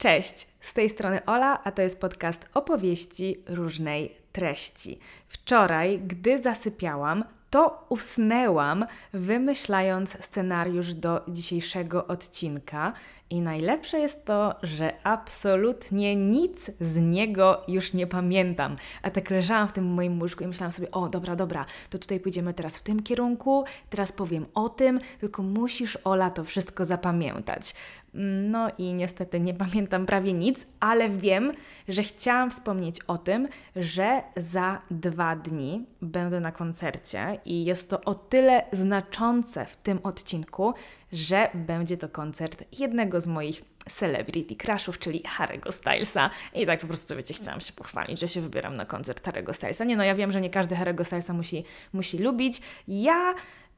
Cześć, 0.00 0.48
z 0.60 0.74
tej 0.74 0.88
strony 0.88 1.24
Ola, 1.24 1.60
a 1.64 1.72
to 1.72 1.82
jest 1.82 2.00
podcast 2.00 2.48
opowieści 2.54 3.42
różnej 3.46 4.16
treści. 4.32 4.98
Wczoraj, 5.28 5.98
gdy 5.98 6.38
zasypiałam, 6.38 7.24
to 7.50 7.86
usnęłam, 7.88 8.86
wymyślając 9.12 10.24
scenariusz 10.24 10.94
do 10.94 11.24
dzisiejszego 11.28 12.06
odcinka. 12.06 12.92
I 13.30 13.40
najlepsze 13.40 13.98
jest 13.98 14.24
to, 14.24 14.54
że 14.62 14.92
absolutnie 15.02 16.16
nic 16.16 16.70
z 16.80 16.98
niego 16.98 17.62
już 17.68 17.92
nie 17.92 18.06
pamiętam. 18.06 18.76
A 19.02 19.10
tak 19.10 19.30
leżałam 19.30 19.68
w 19.68 19.72
tym 19.72 19.84
moim 19.84 20.20
łóżku 20.20 20.44
i 20.44 20.46
myślałam 20.46 20.72
sobie, 20.72 20.90
o 20.90 21.08
dobra, 21.08 21.36
dobra, 21.36 21.66
to 21.90 21.98
tutaj 21.98 22.20
pójdziemy 22.20 22.54
teraz 22.54 22.78
w 22.78 22.82
tym 22.82 23.02
kierunku, 23.02 23.64
teraz 23.90 24.12
powiem 24.12 24.46
o 24.54 24.68
tym, 24.68 25.00
tylko 25.20 25.42
musisz, 25.42 25.98
Ola, 26.04 26.30
to 26.30 26.44
wszystko 26.44 26.84
zapamiętać. 26.84 27.74
No 28.14 28.70
i 28.78 28.94
niestety 28.94 29.40
nie 29.40 29.54
pamiętam 29.54 30.06
prawie 30.06 30.32
nic, 30.32 30.66
ale 30.80 31.08
wiem, 31.08 31.52
że 31.88 32.02
chciałam 32.02 32.50
wspomnieć 32.50 33.00
o 33.06 33.18
tym, 33.18 33.48
że 33.76 34.22
za 34.36 34.82
dwa 34.90 35.36
dni 35.36 35.86
będę 36.02 36.40
na 36.40 36.52
koncercie 36.52 37.40
i 37.44 37.64
jest 37.64 37.90
to 37.90 38.00
o 38.00 38.14
tyle 38.14 38.62
znaczące 38.72 39.66
w 39.66 39.76
tym 39.76 39.98
odcinku, 40.02 40.74
że 41.12 41.50
będzie 41.54 41.96
to 41.96 42.08
koncert 42.08 42.64
jednego 42.78 43.20
z 43.20 43.26
moich 43.26 43.62
celebrity 43.88 44.56
crashów, 44.56 44.98
czyli 44.98 45.22
Harry'ego 45.22 45.72
Stylesa. 45.72 46.30
I 46.54 46.66
tak 46.66 46.80
po 46.80 46.86
prostu, 46.86 47.16
wiecie, 47.16 47.34
chciałam 47.34 47.60
się 47.60 47.72
pochwalić, 47.72 48.20
że 48.20 48.28
się 48.28 48.40
wybieram 48.40 48.74
na 48.74 48.86
koncert 48.86 49.26
Harry'ego 49.26 49.52
Stylesa. 49.52 49.84
Nie 49.84 49.96
no, 49.96 50.04
ja 50.04 50.14
wiem, 50.14 50.32
że 50.32 50.40
nie 50.40 50.50
każdy 50.50 50.74
Harry'ego 50.74 51.04
Stylesa 51.04 51.32
musi, 51.32 51.64
musi 51.92 52.18
lubić. 52.18 52.60
Ja 52.88 53.34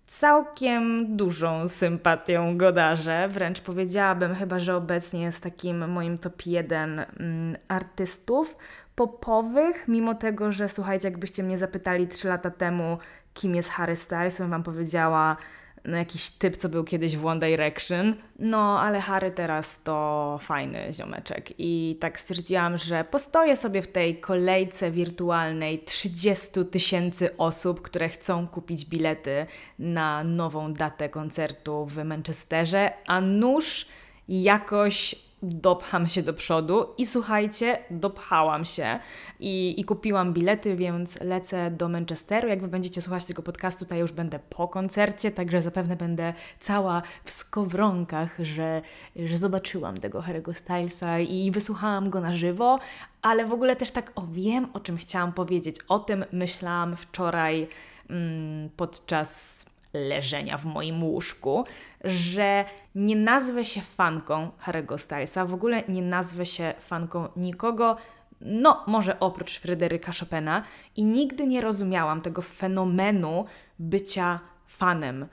całkiem 0.07 1.17
dużą 1.17 1.69
sympatią 1.69 2.57
go 2.59 2.73
darzę. 2.73 3.29
Wręcz 3.29 3.61
powiedziałabym 3.61 4.35
chyba, 4.35 4.59
że 4.59 4.77
obecnie 4.77 5.23
jest 5.23 5.43
takim 5.43 5.91
moim 5.91 6.19
top 6.19 6.47
1 6.47 6.99
mm, 6.99 7.57
artystów 7.69 8.57
popowych, 8.95 9.89
mimo 9.89 10.15
tego, 10.15 10.53
że 10.53 10.69
słuchajcie, 10.69 11.09
jakbyście 11.09 11.43
mnie 11.43 11.59
zapytali 11.59 12.09
3 12.09 12.29
lata 12.29 12.51
temu, 12.51 12.99
kim 13.35 13.55
jest 13.55 13.71
Harry 13.71 13.97
Styles, 13.97 14.39
bym 14.39 14.51
Wam 14.51 14.63
powiedziała 14.63 15.37
no, 15.85 15.97
jakiś 15.97 16.31
typ, 16.31 16.57
co 16.57 16.69
był 16.69 16.85
kiedyś 16.85 17.17
w 17.17 17.27
One 17.27 17.41
Direction. 17.41 18.15
No, 18.39 18.81
ale 18.81 19.01
Harry 19.01 19.31
teraz 19.31 19.83
to 19.83 20.39
fajny 20.43 20.89
ziomeczek. 20.93 21.53
I 21.59 21.97
tak 22.01 22.21
stwierdziłam, 22.21 22.79
że 22.79 23.05
postoję 23.05 23.57
sobie 23.57 23.83
w 23.83 23.89
tej 23.89 24.21
kolejce 24.21 24.91
wirtualnej 24.91 25.85
30 25.85 26.65
tysięcy 26.71 27.37
osób, 27.37 27.83
które 27.83 28.09
chcą 28.09 28.49
kupić 28.49 28.85
bilety 28.85 29.47
na 29.79 30.25
nową 30.25 30.73
datę 30.73 31.09
koncertu 31.09 31.87
w 31.87 32.05
Manchesterze, 32.05 32.93
a 33.07 33.21
nóż 33.21 33.87
jakoś 34.29 35.15
dopcham 35.43 36.09
się 36.09 36.23
do 36.23 36.35
przodu 36.35 36.87
i 36.99 37.07
słuchajcie, 37.07 37.79
dopchałam 37.91 38.65
się 38.65 38.99
i, 39.41 39.81
i 39.81 39.85
kupiłam 39.85 40.33
bilety, 40.33 40.77
więc 40.77 41.21
lecę 41.21 41.71
do 41.71 41.89
Manchesteru. 41.89 42.49
Jak 42.49 42.61
Wy 42.61 42.69
będziecie 42.69 43.01
słuchać 43.01 43.25
tego 43.25 43.43
podcastu, 43.43 43.85
to 43.85 43.95
ja 43.95 44.01
już 44.01 44.13
będę 44.13 44.39
po 44.39 44.69
koncercie, 44.69 45.31
także 45.31 45.63
zapewne 45.63 45.97
będę 45.97 46.35
cała 46.61 47.03
w 47.25 47.31
skowronkach, 47.31 48.39
że, 48.39 48.83
że 49.17 49.37
zobaczyłam 49.37 49.99
tego 49.99 50.21
Harry'ego 50.21 50.55
Stylesa 50.55 51.19
i 51.19 51.51
wysłuchałam 51.51 52.11
go 52.11 52.21
na 52.21 52.33
żywo, 52.33 52.79
ale 53.23 53.47
w 53.47 53.53
ogóle 53.53 53.77
też 53.77 53.91
tak 53.91 54.13
o 54.15 54.27
wiem, 54.27 54.69
o 54.73 54.81
czym 54.81 54.97
chciałam 54.97 55.33
powiedzieć. 55.33 55.77
O 55.89 55.99
tym 55.99 56.25
myślałam 56.33 56.97
wczoraj 56.97 57.69
mm, 58.11 58.71
podczas 58.77 59.72
leżenia 59.93 60.59
w 60.59 60.65
moim 60.65 61.05
łóżku, 61.05 61.65
że 62.05 62.65
nie 62.95 63.17
nazwę 63.17 63.65
się 63.65 63.81
fanką 63.81 64.51
Harry'ego 64.67 64.99
Stylesa, 64.99 65.45
w 65.45 65.55
ogóle 65.55 65.83
nie 65.89 66.03
nazwę 66.03 66.47
się 66.47 66.75
fanką 66.81 67.29
nikogo, 67.37 67.97
no 68.41 68.85
może 68.87 69.21
oprócz 69.21 69.59
Fryderyka 69.59 70.13
Chopina 70.21 70.63
i 70.97 71.05
nigdy 71.05 71.47
nie 71.47 71.61
rozumiałam 71.61 72.21
tego 72.21 72.43
fenomenu 72.43 73.45
bycia 73.79 74.41
fanem 74.67 75.27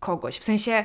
kogoś. 0.00 0.38
W 0.38 0.44
sensie 0.44 0.84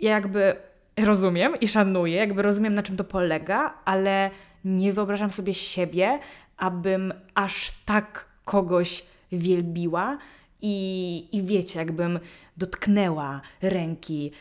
ja 0.00 0.10
jakby 0.10 0.56
rozumiem 0.96 1.60
i 1.60 1.68
szanuję, 1.68 2.16
jakby 2.16 2.42
rozumiem 2.42 2.74
na 2.74 2.82
czym 2.82 2.96
to 2.96 3.04
polega, 3.04 3.74
ale 3.84 4.30
nie 4.64 4.92
wyobrażam 4.92 5.30
sobie 5.30 5.54
siebie, 5.54 6.18
abym 6.56 7.14
aż 7.34 7.72
tak 7.84 8.24
kogoś 8.44 9.04
wielbiła 9.32 10.18
i, 10.62 11.28
i 11.32 11.42
wiecie, 11.42 11.78
jakbym 11.78 12.20
dotknęła 12.58 13.40
ręki 13.62 14.32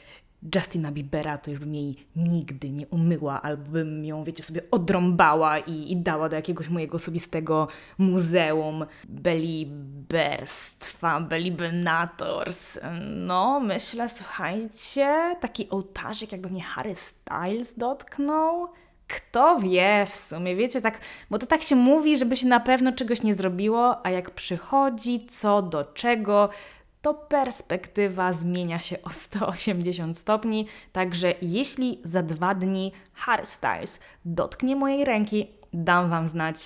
Justina 0.56 0.92
Biebera, 0.92 1.38
to 1.38 1.52
już 1.52 1.60
bym 1.60 1.76
jej 1.76 1.96
nigdy 2.16 2.72
nie 2.72 2.88
umyła, 2.88 3.42
albo 3.42 3.72
bym 3.72 4.06
ją, 4.06 4.24
wiecie, 4.24 4.44
sobie 4.44 4.62
odrąbała 4.72 5.60
i, 5.60 5.92
i 5.92 5.98
dała 5.98 6.30
do 6.30 6.36
jakiegoś 6.36 6.70
mojego 6.70 6.96
osobistego 6.96 7.68
muzeum 7.98 8.86
beliberstwa, 9.10 11.22
belibernators. 11.22 12.80
No, 13.16 13.60
myślę, 13.60 14.10
słuchajcie, 14.10 15.36
taki 15.40 15.70
ołtarzyk 15.70 16.32
jakby 16.32 16.50
mnie 16.50 16.64
Harry 16.64 16.96
Styles 16.96 17.78
dotknął. 17.78 18.68
Kto 19.08 19.60
wie 19.60 20.06
w 20.10 20.16
sumie, 20.16 20.56
wiecie, 20.56 20.82
tak, 20.82 21.00
bo 21.30 21.38
to 21.38 21.46
tak 21.46 21.62
się 21.62 21.76
mówi, 21.76 22.18
żeby 22.18 22.38
się 22.38 22.48
na 22.48 22.60
pewno 22.60 22.92
czegoś 22.92 23.24
nie 23.24 23.34
zrobiło, 23.34 24.06
a 24.06 24.10
jak 24.10 24.32
przychodzi 24.32 25.26
co 25.26 25.62
do 25.62 25.86
czego, 25.86 26.50
to 27.02 27.14
perspektywa 27.14 28.34
zmienia 28.34 28.80
się 28.80 29.02
o 29.04 29.10
180 29.10 30.18
stopni. 30.18 30.68
Także 30.92 31.34
jeśli 31.42 32.00
za 32.04 32.24
dwa 32.24 32.56
dni 32.56 32.92
Harry 33.14 33.46
Styles 33.46 34.00
dotknie 34.26 34.76
mojej 34.76 35.06
ręki, 35.06 35.48
dam 35.74 36.10
Wam 36.10 36.28
znać, 36.28 36.58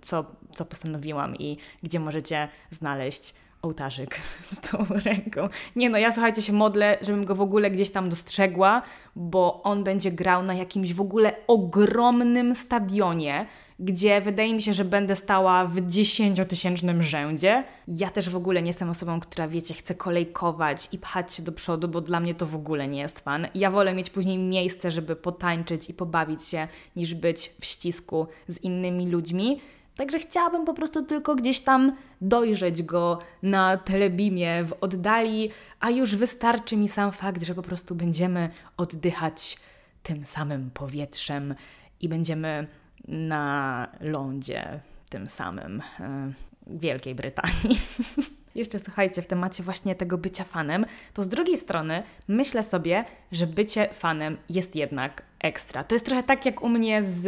co, 0.00 0.24
co 0.52 0.64
postanowiłam 0.64 1.36
i 1.36 1.58
gdzie 1.82 2.00
możecie 2.00 2.48
znaleźć 2.70 3.34
ołtarzyk 3.66 4.20
z 4.52 4.60
tą 4.60 4.86
ręką. 5.04 5.48
Nie 5.76 5.90
no, 5.90 5.98
ja 5.98 6.12
słuchajcie 6.12 6.42
się 6.42 6.52
modlę, 6.52 6.98
żebym 7.02 7.24
go 7.24 7.34
w 7.34 7.40
ogóle 7.40 7.70
gdzieś 7.70 7.90
tam 7.90 8.08
dostrzegła, 8.08 8.82
bo 9.16 9.62
on 9.62 9.84
będzie 9.84 10.12
grał 10.12 10.42
na 10.42 10.54
jakimś 10.54 10.94
w 10.94 11.00
ogóle 11.00 11.34
ogromnym 11.46 12.54
stadionie, 12.54 13.46
gdzie 13.78 14.20
wydaje 14.20 14.54
mi 14.54 14.62
się, 14.62 14.74
że 14.74 14.84
będę 14.84 15.16
stała 15.16 15.64
w 15.64 15.80
dziesięciotysięcznym 15.80 17.02
rzędzie. 17.02 17.64
Ja 17.88 18.10
też 18.10 18.30
w 18.30 18.36
ogóle 18.36 18.62
nie 18.62 18.66
jestem 18.66 18.90
osobą, 18.90 19.20
która, 19.20 19.48
wiecie, 19.48 19.74
chce 19.74 19.94
kolejkować 19.94 20.88
i 20.92 20.98
pchać 20.98 21.34
się 21.34 21.42
do 21.42 21.52
przodu, 21.52 21.88
bo 21.88 22.00
dla 22.00 22.20
mnie 22.20 22.34
to 22.34 22.46
w 22.46 22.54
ogóle 22.54 22.88
nie 22.88 23.00
jest 23.00 23.20
fan. 23.20 23.48
Ja 23.54 23.70
wolę 23.70 23.94
mieć 23.94 24.10
później 24.10 24.38
miejsce, 24.38 24.90
żeby 24.90 25.16
potańczyć 25.16 25.90
i 25.90 25.94
pobawić 25.94 26.44
się, 26.44 26.68
niż 26.96 27.14
być 27.14 27.52
w 27.60 27.64
ścisku 27.64 28.26
z 28.48 28.58
innymi 28.58 29.06
ludźmi. 29.06 29.60
Także 29.96 30.18
chciałabym 30.18 30.64
po 30.64 30.74
prostu 30.74 31.02
tylko 31.02 31.34
gdzieś 31.34 31.60
tam 31.60 31.96
dojrzeć 32.20 32.82
go 32.82 33.18
na 33.42 33.76
telebimie 33.76 34.64
w 34.64 34.72
oddali, 34.80 35.50
a 35.80 35.90
już 35.90 36.16
wystarczy 36.16 36.76
mi 36.76 36.88
sam 36.88 37.12
fakt, 37.12 37.42
że 37.42 37.54
po 37.54 37.62
prostu 37.62 37.94
będziemy 37.94 38.50
oddychać 38.76 39.58
tym 40.02 40.24
samym 40.24 40.70
powietrzem 40.70 41.54
i 42.00 42.08
będziemy 42.08 42.66
na 43.08 43.88
lądzie 44.00 44.80
tym 45.10 45.28
samym 45.28 45.82
e, 46.00 46.32
Wielkiej 46.66 47.14
Brytanii. 47.14 47.80
Jeszcze 48.54 48.78
słuchajcie, 48.78 49.22
w 49.22 49.26
temacie 49.26 49.62
właśnie 49.62 49.94
tego 49.94 50.18
bycia 50.18 50.44
fanem, 50.44 50.86
to 51.14 51.22
z 51.22 51.28
drugiej 51.28 51.56
strony 51.56 52.02
myślę 52.28 52.62
sobie, 52.62 53.04
że 53.32 53.46
bycie 53.46 53.88
fanem 53.92 54.36
jest 54.48 54.76
jednak 54.76 55.22
ekstra. 55.40 55.84
To 55.84 55.94
jest 55.94 56.06
trochę 56.06 56.22
tak 56.22 56.46
jak 56.46 56.62
u 56.62 56.68
mnie 56.68 57.02
z, 57.02 57.22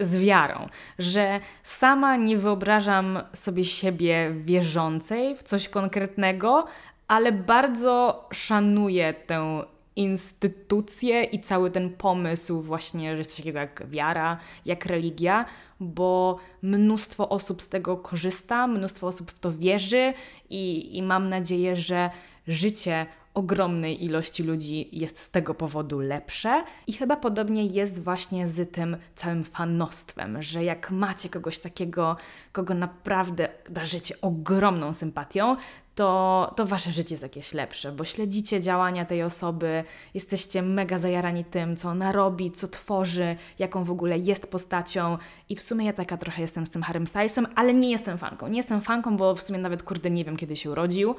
z 0.00 0.16
wiarą, 0.16 0.68
że 0.98 1.40
sama 1.62 2.16
nie 2.16 2.38
wyobrażam 2.38 3.18
sobie 3.32 3.64
siebie 3.64 4.30
wierzącej 4.34 5.36
w 5.36 5.42
coś 5.42 5.68
konkretnego, 5.68 6.66
ale 7.08 7.32
bardzo 7.32 8.28
szanuję 8.32 9.14
tę 9.14 9.64
instytucje 9.96 11.24
i 11.24 11.40
cały 11.40 11.70
ten 11.70 11.90
pomysł 11.90 12.62
właśnie, 12.62 13.12
że 13.12 13.18
jest 13.18 13.30
coś 13.30 13.38
takiego 13.38 13.58
jak 13.58 13.90
wiara, 13.90 14.38
jak 14.64 14.86
religia, 14.86 15.44
bo 15.80 16.38
mnóstwo 16.62 17.28
osób 17.28 17.62
z 17.62 17.68
tego 17.68 17.96
korzysta, 17.96 18.66
mnóstwo 18.66 19.06
osób 19.06 19.30
w 19.30 19.38
to 19.38 19.52
wierzy 19.52 20.14
i, 20.50 20.96
i 20.98 21.02
mam 21.02 21.28
nadzieję, 21.28 21.76
że 21.76 22.10
życie 22.48 23.06
ogromnej 23.36 24.04
ilości 24.04 24.42
ludzi 24.42 24.88
jest 24.92 25.18
z 25.18 25.30
tego 25.30 25.54
powodu 25.54 26.00
lepsze. 26.00 26.64
I 26.86 26.92
chyba 26.92 27.16
podobnie 27.16 27.66
jest 27.66 28.02
właśnie 28.02 28.46
z 28.46 28.72
tym 28.72 28.96
całym 29.14 29.44
fanostwem, 29.44 30.42
że 30.42 30.64
jak 30.64 30.90
macie 30.90 31.28
kogoś 31.28 31.58
takiego, 31.58 32.16
kogo 32.52 32.74
naprawdę 32.74 33.48
darzycie 33.70 34.14
ogromną 34.20 34.92
sympatią, 34.92 35.56
to, 35.94 36.52
to 36.56 36.66
wasze 36.66 36.90
życie 36.90 37.14
jest 37.14 37.22
jakieś 37.22 37.54
lepsze, 37.54 37.92
bo 37.92 38.04
śledzicie 38.04 38.60
działania 38.60 39.04
tej 39.04 39.22
osoby, 39.22 39.84
jesteście 40.14 40.62
mega 40.62 40.98
zajarani 40.98 41.44
tym, 41.44 41.76
co 41.76 41.88
ona 41.88 42.12
robi, 42.12 42.50
co 42.50 42.68
tworzy, 42.68 43.36
jaką 43.58 43.84
w 43.84 43.90
ogóle 43.90 44.18
jest 44.18 44.50
postacią. 44.50 45.18
I 45.48 45.56
w 45.56 45.62
sumie 45.62 45.86
ja 45.86 45.92
taka 45.92 46.16
trochę 46.16 46.42
jestem 46.42 46.66
z 46.66 46.70
tym 46.70 46.82
Harrym 46.82 47.06
Stylesem, 47.06 47.46
ale 47.54 47.74
nie 47.74 47.90
jestem 47.90 48.18
fanką. 48.18 48.48
Nie 48.48 48.56
jestem 48.56 48.80
fanką, 48.80 49.16
bo 49.16 49.34
w 49.34 49.42
sumie 49.42 49.58
nawet 49.58 49.82
kurde 49.82 50.10
nie 50.10 50.24
wiem, 50.24 50.36
kiedy 50.36 50.56
się 50.56 50.70
urodził 50.70 51.14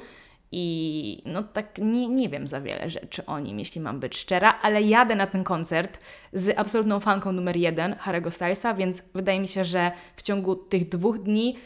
I 0.52 1.22
no 1.26 1.42
tak 1.42 1.78
nie, 1.78 2.08
nie 2.08 2.28
wiem 2.28 2.46
za 2.46 2.60
wiele 2.60 2.90
rzeczy 2.90 3.26
o 3.26 3.38
nim, 3.38 3.58
jeśli 3.58 3.80
mam 3.80 4.00
być 4.00 4.16
szczera, 4.18 4.58
ale 4.62 4.82
jadę 4.82 5.14
na 5.14 5.26
ten 5.26 5.44
koncert 5.44 6.00
z 6.32 6.58
absolutną 6.58 7.00
fanką 7.00 7.32
numer 7.32 7.56
jeden 7.56 7.94
Harry'ego 7.94 8.30
Stylesa, 8.30 8.74
więc 8.74 9.02
wydaje 9.14 9.40
mi 9.40 9.48
się, 9.48 9.64
że 9.64 9.92
w 10.16 10.22
ciągu 10.22 10.56
tych 10.56 10.88
dwóch 10.88 11.18
dni 11.18 11.56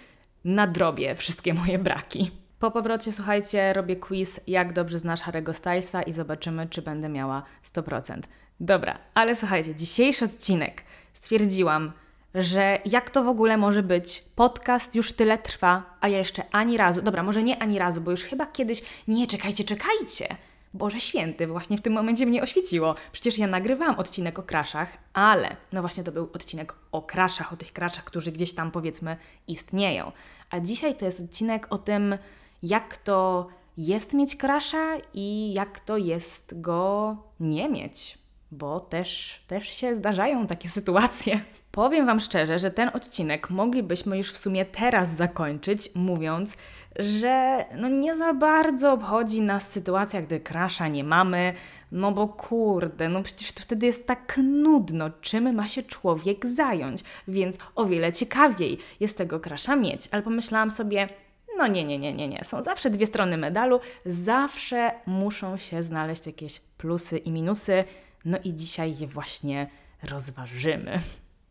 nadrobię 0.45 1.15
wszystkie 1.15 1.55
moje 1.55 1.79
braki. 1.79 2.31
Po 2.59 2.71
powrocie, 2.71 3.13
słuchajcie, 3.13 3.73
robię 3.73 3.97
quiz, 3.97 4.41
jak 4.47 4.73
dobrze 4.73 4.99
znasz 4.99 5.21
Harry'ego 5.21 5.55
Stylesa 5.55 6.03
i 6.03 6.13
zobaczymy, 6.13 6.67
czy 6.67 6.83
będę 6.83 7.09
miała 7.09 7.43
100%. 7.65 8.21
Dobra, 8.61 8.99
ale 9.15 9.35
słuchajcie, 9.35 9.75
dzisiejszy 9.75 10.25
odcinek 10.25 10.83
stwierdziłam, 11.13 11.93
że 12.35 12.79
jak 12.85 13.11
to 13.11 13.25
w 13.25 13.29
ogóle 13.29 13.57
może 13.57 13.83
być? 13.83 14.25
Podcast 14.35 14.95
już 14.95 15.13
tyle 15.13 15.39
trwa, 15.39 15.97
a 16.01 16.09
ja 16.09 16.19
jeszcze 16.19 16.43
ani 16.53 16.77
razu, 16.77 17.03
dobra, 17.03 17.23
może 17.23 17.43
nie 17.43 17.63
ani 17.63 17.79
razu, 17.79 18.01
bo 18.01 18.11
już 18.11 18.23
chyba 18.23 18.47
kiedyś, 18.47 18.83
nie, 19.09 19.27
czekajcie, 19.27 19.65
czekajcie. 19.65 20.37
Boże 20.75 21.01
Święty, 21.01 21.47
właśnie 21.47 21.79
w 21.79 21.81
tym 21.81 21.93
momencie 21.93 22.27
mnie 22.27 22.43
oświeciło. 22.43 22.95
Przecież 23.13 23.39
ja 23.39 23.47
nagrywałam 23.47 23.99
odcinek 23.99 24.39
o 24.39 24.43
kraszach, 24.43 24.99
ale 25.13 25.57
no 25.73 25.81
właśnie 25.81 26.05
to 26.05 26.13
był 26.13 26.29
odcinek 26.33 26.75
o 26.93 27.03
kraszach, 27.03 27.53
o 27.53 27.57
tych 27.57 27.73
kraszach, 27.73 28.05
którzy 28.05 28.33
gdzieś 28.33 28.53
tam 28.53 28.71
powiedzmy 28.71 29.17
istnieją. 29.49 30.13
A 30.51 30.61
dzisiaj 30.61 30.95
to 30.95 31.05
jest 31.05 31.21
odcinek 31.21 31.67
o 31.71 31.79
tym, 31.79 32.19
jak 32.63 32.97
to 32.97 33.49
jest 33.77 34.15
mieć 34.15 34.37
krasza 34.37 34.97
i 35.15 35.53
jak 35.53 35.81
to 35.81 35.97
jest 35.97 36.61
go 36.61 37.17
nie 37.41 37.69
mieć 37.69 38.22
bo 38.53 38.81
też, 38.81 39.41
też 39.47 39.69
się 39.69 39.95
zdarzają 39.95 40.47
takie 40.47 40.69
sytuacje. 40.79 41.41
Powiem 41.71 42.07
Wam 42.07 42.21
szczerze, 42.21 42.59
że 42.59 42.71
ten 42.71 42.91
odcinek 42.95 43.51
moglibyśmy 43.51 44.17
już 44.17 44.33
w 44.33 44.39
sumie 44.39 44.65
teraz 44.65 45.17
zakończyć, 45.17 45.91
mówiąc, 45.95 46.57
że 46.97 47.65
no 47.77 47.89
nie 47.89 48.17
za 48.17 48.35
bardzo 48.35 48.93
obchodzi 48.93 49.41
nas 49.41 49.73
sytuacja, 49.73 50.23
gdy 50.23 50.41
krasza 50.41 50.89
nie 50.89 51.05
mamy, 51.05 51.55
no 51.93 52.13
bo 52.13 52.29
kurde, 52.29 53.09
no 53.09 53.23
przecież 53.23 53.53
to 53.53 53.63
wtedy 53.63 53.87
jest 53.87 54.07
tak 54.07 54.41
nudno, 54.45 55.11
czym 55.21 55.55
ma 55.55 55.69
się 55.69 55.83
człowiek 55.83 56.47
zająć, 56.47 57.01
więc 57.29 57.59
o 57.75 57.85
wiele 57.85 58.13
ciekawiej 58.13 58.79
jest 59.01 59.19
tego 59.19 59.41
krasza 59.41 59.77
mieć. 59.77 60.09
Ale 60.11 60.23
pomyślałam 60.23 60.71
sobie, 60.71 61.09
no 61.57 61.67
nie, 61.67 61.85
nie, 61.85 61.99
nie, 61.99 62.15
nie, 62.15 62.29
nie. 62.29 62.45
Są 62.45 62.63
zawsze 62.63 62.91
dwie 62.91 63.07
strony 63.07 63.37
medalu, 63.37 63.81
zawsze 64.07 64.91
muszą 65.07 65.57
się 65.57 65.83
znaleźć 65.83 66.27
jakieś 66.27 66.61
plusy 66.61 67.19
i 67.19 67.31
minusy. 67.31 67.85
No 68.25 68.39
i 68.45 68.55
dzisiaj 68.55 68.99
je 68.99 69.07
właśnie 69.07 69.71
rozważymy. 70.03 71.01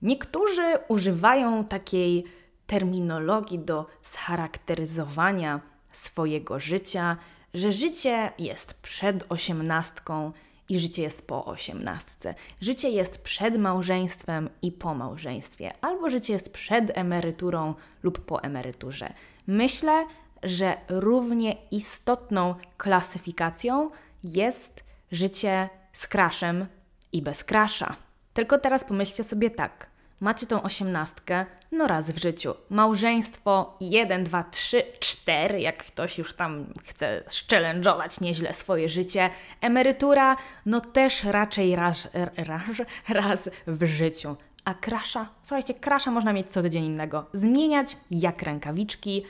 Niektórzy 0.02 0.78
używają 0.88 1.66
takiej 1.66 2.24
terminologii 2.68 3.60
do 3.60 3.86
scharakteryzowania 4.02 5.62
swojego 5.92 6.60
życia, 6.60 7.18
że 7.54 7.72
życie 7.72 8.32
jest 8.38 8.82
przed 8.82 9.26
osiemnastką 9.30 10.32
i 10.70 10.80
życie 10.80 11.02
jest 11.02 11.28
po 11.28 11.46
osiemnastce. 11.46 12.36
Życie 12.62 12.90
jest 12.90 13.22
przed 13.22 13.58
małżeństwem 13.58 14.50
i 14.62 14.72
po 14.72 14.96
małżeństwie, 14.96 15.72
albo 15.82 16.10
życie 16.10 16.34
jest 16.34 16.54
przed 16.54 16.98
emeryturą 16.98 17.76
lub 18.04 18.26
po 18.26 18.44
emeryturze. 18.44 19.14
Myślę, 19.48 20.06
że 20.44 20.78
równie 20.90 21.56
istotną 21.72 22.56
klasyfikacją 22.78 23.92
jest 24.24 24.84
życie 25.12 25.70
z 25.94 26.08
kraszem 26.08 26.66
i 27.12 27.22
bez 27.22 27.44
krasza. 27.44 27.96
Tylko 28.34 28.58
teraz 28.58 28.86
pomyślcie 28.86 29.24
sobie 29.24 29.50
tak. 29.50 29.92
Macie 30.20 30.48
tą 30.48 30.64
osiemnastkę, 30.64 31.46
no 31.72 31.88
raz 31.88 32.12
w 32.12 32.22
życiu. 32.22 32.54
Małżeństwo 32.70 33.78
1, 33.80 34.24
2, 34.24 34.44
3, 34.44 34.84
4, 35.00 35.62
jak 35.62 35.78
ktoś 35.78 36.18
już 36.18 36.34
tam 36.34 36.74
chce 36.88 37.24
szczelędżować 37.30 38.20
nieźle 38.20 38.54
swoje 38.54 38.90
życie. 38.90 39.30
Emerytura, 39.62 40.38
no 40.66 40.82
też 40.82 41.24
raczej 41.24 41.76
raz, 41.76 42.10
raz, 42.38 42.76
raz 43.10 43.50
w 43.68 43.86
życiu. 43.86 44.36
A 44.66 44.74
krasza? 44.74 45.30
Słuchajcie, 45.42 45.74
krasza 45.74 46.12
można 46.12 46.34
mieć 46.34 46.52
co 46.52 46.62
tydzień 46.62 46.86
innego. 46.86 47.26
Zmieniać 47.34 47.98
jak 48.12 48.42
rękawiczki. 48.42 49.24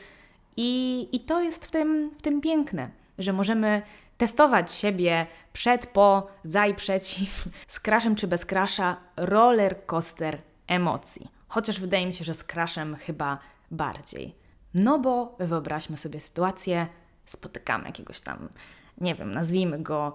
I, 0.58 1.10
i 1.12 1.20
to 1.20 1.42
jest 1.42 1.66
w 1.66 1.72
tym, 1.72 2.10
w 2.10 2.22
tym 2.22 2.42
piękne, 2.42 2.90
że 3.18 3.34
możemy 3.34 3.82
testować 4.22 4.72
siebie 4.72 5.28
przed, 5.54 5.88
po, 5.88 6.28
za 6.44 6.68
i 6.68 6.74
przeciw, 6.74 7.48
z 7.68 7.80
crashem 7.80 8.16
czy 8.16 8.28
bez 8.28 8.46
crasha, 8.46 8.98
roller 9.18 9.86
coaster 9.86 10.38
emocji. 10.68 11.32
Chociaż 11.48 11.80
wydaje 11.80 12.06
mi 12.06 12.14
się, 12.14 12.24
że 12.24 12.34
z 12.34 12.44
crashem 12.44 12.96
chyba 12.96 13.40
bardziej. 13.72 14.36
No 14.74 15.00
bo 15.00 15.36
wyobraźmy 15.40 15.98
sobie 15.98 16.20
sytuację, 16.20 16.88
spotykamy 17.26 17.86
jakiegoś 17.86 18.20
tam, 18.20 18.50
nie 18.98 19.16
wiem, 19.16 19.34
nazwijmy 19.34 19.80
go 19.80 20.14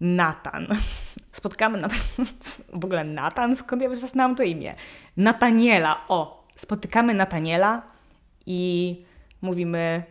Natan. 0.00 0.66
Spotkamy 1.32 1.80
Natan, 1.80 1.98
w 2.80 2.84
ogóle 2.84 3.04
Natan, 3.04 3.56
skąd 3.56 3.82
ja 3.82 3.94
znam 3.94 4.36
to 4.36 4.42
imię? 4.42 4.74
Nataniela, 5.16 6.04
o, 6.08 6.46
spotykamy 6.56 7.14
Nataniela 7.14 7.82
i 8.46 9.04
mówimy 9.42 10.02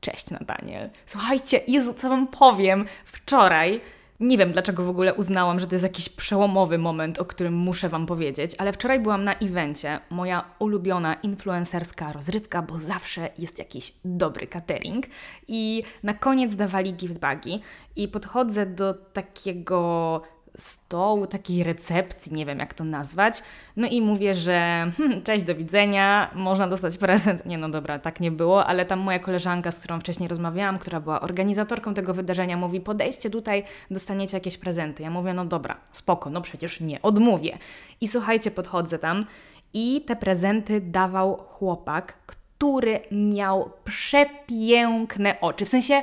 Cześć 0.00 0.30
Nataniel. 0.30 0.90
Słuchajcie, 1.06 1.60
Jezu, 1.68 1.94
co 1.94 2.08
Wam 2.08 2.26
powiem? 2.26 2.84
Wczoraj, 3.04 3.80
nie 4.20 4.38
wiem 4.38 4.52
dlaczego 4.52 4.84
w 4.84 4.88
ogóle 4.88 5.14
uznałam, 5.14 5.60
że 5.60 5.66
to 5.66 5.74
jest 5.74 5.84
jakiś 5.84 6.08
przełomowy 6.08 6.78
moment, 6.78 7.18
o 7.18 7.24
którym 7.24 7.54
muszę 7.54 7.88
Wam 7.88 8.06
powiedzieć, 8.06 8.54
ale 8.58 8.72
wczoraj 8.72 9.00
byłam 9.00 9.24
na 9.24 9.34
evencie, 9.34 10.00
moja 10.10 10.44
ulubiona 10.58 11.14
influencerska 11.14 12.12
rozrywka, 12.12 12.62
bo 12.62 12.78
zawsze 12.78 13.30
jest 13.38 13.58
jakiś 13.58 13.92
dobry 14.04 14.46
catering 14.46 15.06
i 15.48 15.82
na 16.02 16.14
koniec 16.14 16.54
dawali 16.54 16.94
giftbagi 16.94 17.60
i 17.96 18.08
podchodzę 18.08 18.66
do 18.66 18.94
takiego 18.94 20.22
stołu, 20.56 21.26
takiej 21.26 21.64
recepcji, 21.64 22.34
nie 22.34 22.46
wiem 22.46 22.58
jak 22.58 22.74
to 22.74 22.84
nazwać. 22.84 23.42
No 23.76 23.88
i 23.88 24.02
mówię, 24.02 24.34
że 24.34 24.90
hmm, 24.96 25.22
cześć, 25.22 25.44
do 25.44 25.54
widzenia, 25.54 26.30
można 26.34 26.66
dostać 26.68 26.96
prezent. 26.98 27.46
Nie 27.46 27.58
no 27.58 27.68
dobra, 27.68 27.98
tak 27.98 28.20
nie 28.20 28.30
było, 28.30 28.66
ale 28.66 28.84
tam 28.84 28.98
moja 28.98 29.18
koleżanka, 29.18 29.72
z 29.72 29.78
którą 29.78 30.00
wcześniej 30.00 30.28
rozmawiałam, 30.28 30.78
która 30.78 31.00
była 31.00 31.20
organizatorką 31.20 31.94
tego 31.94 32.14
wydarzenia, 32.14 32.56
mówi, 32.56 32.80
podejście 32.80 33.30
tutaj, 33.30 33.64
dostaniecie 33.90 34.36
jakieś 34.36 34.58
prezenty. 34.58 35.02
Ja 35.02 35.10
mówię, 35.10 35.34
no 35.34 35.44
dobra, 35.44 35.76
spoko, 35.92 36.30
no 36.30 36.40
przecież 36.40 36.80
nie 36.80 37.02
odmówię. 37.02 37.56
I 38.00 38.08
słuchajcie, 38.08 38.50
podchodzę 38.50 38.98
tam 38.98 39.26
i 39.74 40.04
te 40.06 40.16
prezenty 40.16 40.80
dawał 40.80 41.36
chłopak, 41.36 42.14
który 42.60 43.00
miał 43.10 43.70
przepiękne 43.84 45.40
oczy. 45.40 45.64
W 45.64 45.68
sensie, 45.68 46.02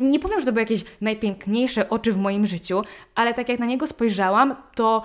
nie 0.00 0.18
powiem, 0.18 0.40
że 0.40 0.46
to 0.46 0.52
były 0.52 0.62
jakieś 0.62 0.84
najpiękniejsze 1.00 1.90
oczy 1.90 2.12
w 2.12 2.16
moim 2.16 2.46
życiu, 2.46 2.82
ale 3.14 3.34
tak 3.34 3.48
jak 3.48 3.58
na 3.58 3.66
niego 3.66 3.86
spojrzałam, 3.86 4.56
to 4.74 5.02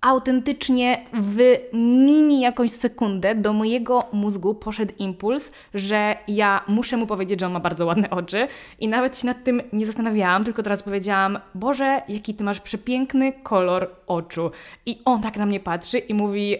autentycznie 0.00 1.04
w 1.12 1.56
mini 1.72 2.40
jakąś 2.40 2.70
sekundę 2.70 3.34
do 3.34 3.52
mojego 3.52 4.04
mózgu 4.12 4.54
poszedł 4.54 4.94
impuls, 4.98 5.52
że 5.74 6.16
ja 6.28 6.64
muszę 6.68 6.96
mu 6.96 7.06
powiedzieć, 7.06 7.40
że 7.40 7.46
on 7.46 7.52
ma 7.52 7.60
bardzo 7.60 7.86
ładne 7.86 8.10
oczy 8.10 8.48
i 8.80 8.88
nawet 8.88 9.18
się 9.18 9.26
nad 9.26 9.44
tym 9.44 9.62
nie 9.72 9.86
zastanawiałam, 9.86 10.44
tylko 10.44 10.62
teraz 10.62 10.82
powiedziałam, 10.82 11.38
Boże, 11.54 12.02
jaki 12.08 12.34
ty 12.34 12.44
masz 12.44 12.60
przepiękny 12.60 13.32
kolor 13.32 13.90
oczu. 14.06 14.50
I 14.86 14.98
on 15.04 15.20
tak 15.20 15.36
na 15.36 15.46
mnie 15.46 15.60
patrzy 15.60 15.98
i 15.98 16.14
mówi, 16.14 16.56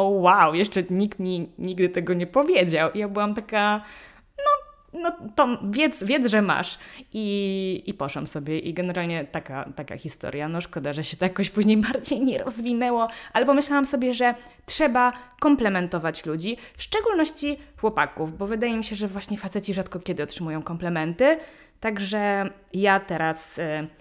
o 0.00 0.08
wow, 0.08 0.54
jeszcze 0.54 0.82
nikt 0.90 1.18
mi 1.18 1.52
nigdy 1.58 1.88
tego 1.88 2.14
nie 2.14 2.26
powiedział. 2.26 2.92
I 2.92 2.98
ja 2.98 3.08
byłam 3.08 3.34
taka, 3.34 3.84
no, 4.38 5.00
no 5.00 5.12
to 5.34 5.48
wiedz, 5.70 6.04
wiedz, 6.04 6.26
że 6.26 6.42
masz. 6.42 6.78
I, 7.12 7.82
I 7.86 7.94
poszłam 7.94 8.26
sobie 8.26 8.58
i 8.58 8.74
generalnie 8.74 9.24
taka, 9.24 9.72
taka 9.76 9.98
historia. 9.98 10.48
No 10.48 10.60
szkoda, 10.60 10.92
że 10.92 11.04
się 11.04 11.16
to 11.16 11.24
jakoś 11.24 11.50
później 11.50 11.76
bardziej 11.92 12.20
nie 12.20 12.38
rozwinęło, 12.38 13.08
ale 13.32 13.46
pomyślałam 13.46 13.86
sobie, 13.86 14.14
że 14.14 14.34
trzeba 14.66 15.12
komplementować 15.40 16.26
ludzi, 16.26 16.56
w 16.76 16.82
szczególności 16.82 17.58
chłopaków, 17.80 18.38
bo 18.38 18.46
wydaje 18.46 18.76
mi 18.76 18.84
się, 18.84 18.96
że 18.96 19.08
właśnie 19.08 19.38
faceci 19.38 19.74
rzadko 19.74 20.00
kiedy 20.00 20.22
otrzymują 20.22 20.62
komplementy. 20.62 21.38
Także 21.80 22.50
ja 22.72 23.00
teraz... 23.00 23.58
Y 23.58 24.00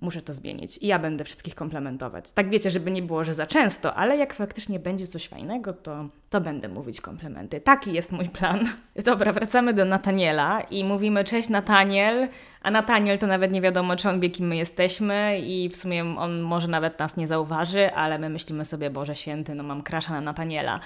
muszę 0.00 0.22
to 0.22 0.34
zmienić 0.34 0.78
i 0.78 0.86
ja 0.86 0.98
będę 0.98 1.24
wszystkich 1.24 1.54
komplementować. 1.54 2.32
Tak 2.32 2.50
wiecie, 2.50 2.70
żeby 2.70 2.90
nie 2.90 3.02
było, 3.02 3.24
że 3.24 3.34
za 3.34 3.46
często, 3.46 3.94
ale 3.94 4.16
jak 4.16 4.34
faktycznie 4.34 4.78
będzie 4.78 5.06
coś 5.06 5.28
fajnego, 5.28 5.72
to, 5.72 6.08
to 6.30 6.40
będę 6.40 6.68
mówić 6.68 7.00
komplementy. 7.00 7.60
Taki 7.60 7.92
jest 7.92 8.12
mój 8.12 8.28
plan. 8.28 8.68
Dobra, 9.04 9.32
wracamy 9.32 9.74
do 9.74 9.84
Nataniela 9.84 10.60
i 10.60 10.84
mówimy 10.84 11.24
cześć 11.24 11.48
Nataniel, 11.48 12.28
a 12.62 12.70
Nataniel 12.70 13.18
to 13.18 13.26
nawet 13.26 13.52
nie 13.52 13.60
wiadomo, 13.60 13.96
czy 13.96 14.08
on 14.08 14.20
wie, 14.20 14.30
kim 14.30 14.46
my 14.46 14.56
jesteśmy 14.56 15.40
i 15.40 15.68
w 15.68 15.76
sumie 15.76 16.04
on 16.18 16.40
może 16.40 16.68
nawet 16.68 16.98
nas 16.98 17.16
nie 17.16 17.26
zauważy, 17.26 17.94
ale 17.94 18.18
my 18.18 18.28
myślimy 18.28 18.64
sobie, 18.64 18.90
Boże 18.90 19.16
Święty, 19.16 19.54
no 19.54 19.62
mam 19.62 19.82
krasza 19.82 20.12
na 20.12 20.20
Nataniela. 20.20 20.80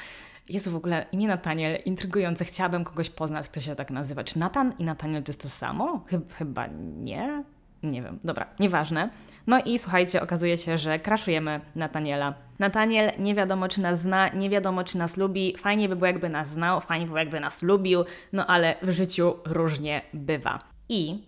Jest 0.49 0.69
w 0.69 0.77
ogóle 0.77 1.07
imię 1.13 1.29
Nataniel 1.29 1.79
intrygujące. 1.85 2.45
Chciałabym 2.45 2.85
kogoś 2.85 3.11
poznać, 3.11 3.49
kto 3.49 3.61
się 3.61 3.77
tak 3.77 3.91
nazywa. 3.91 4.25
Czy 4.25 4.39
Natan 4.39 4.75
i 4.79 4.85
Nataniel 4.85 5.23
to 5.23 5.31
jest 5.31 5.43
to 5.43 5.49
samo? 5.49 6.05
Chyba 6.39 6.67
nie. 6.97 7.45
Nie 7.85 8.03
wiem, 8.03 8.19
dobra, 8.25 8.47
nieważne. 8.61 9.11
No 9.47 9.63
i 9.65 9.79
słuchajcie, 9.79 10.23
okazuje 10.23 10.59
się, 10.59 10.79
że 10.79 10.99
kraszujemy 10.99 11.61
Nataniela. 11.77 12.35
Nataniel 12.59 13.13
nie 13.19 13.35
wiadomo, 13.35 13.69
czy 13.69 13.81
nas 13.81 14.01
zna, 14.01 14.29
nie 14.29 14.51
wiadomo, 14.51 14.85
czy 14.85 14.99
nas 14.99 15.17
lubi. 15.17 15.55
Fajnie 15.59 15.89
by 15.89 15.97
było, 15.97 16.07
jakby 16.07 16.29
nas 16.29 16.49
znał, 16.49 16.81
fajnie 16.81 17.05
by 17.05 17.09
było, 17.09 17.19
jakby 17.19 17.41
nas 17.41 17.63
lubił, 17.63 18.05
no 18.33 18.47
ale 18.47 18.75
w 18.83 18.91
życiu 18.91 19.35
różnie 19.45 20.03
bywa. 20.13 20.59
I 20.89 21.23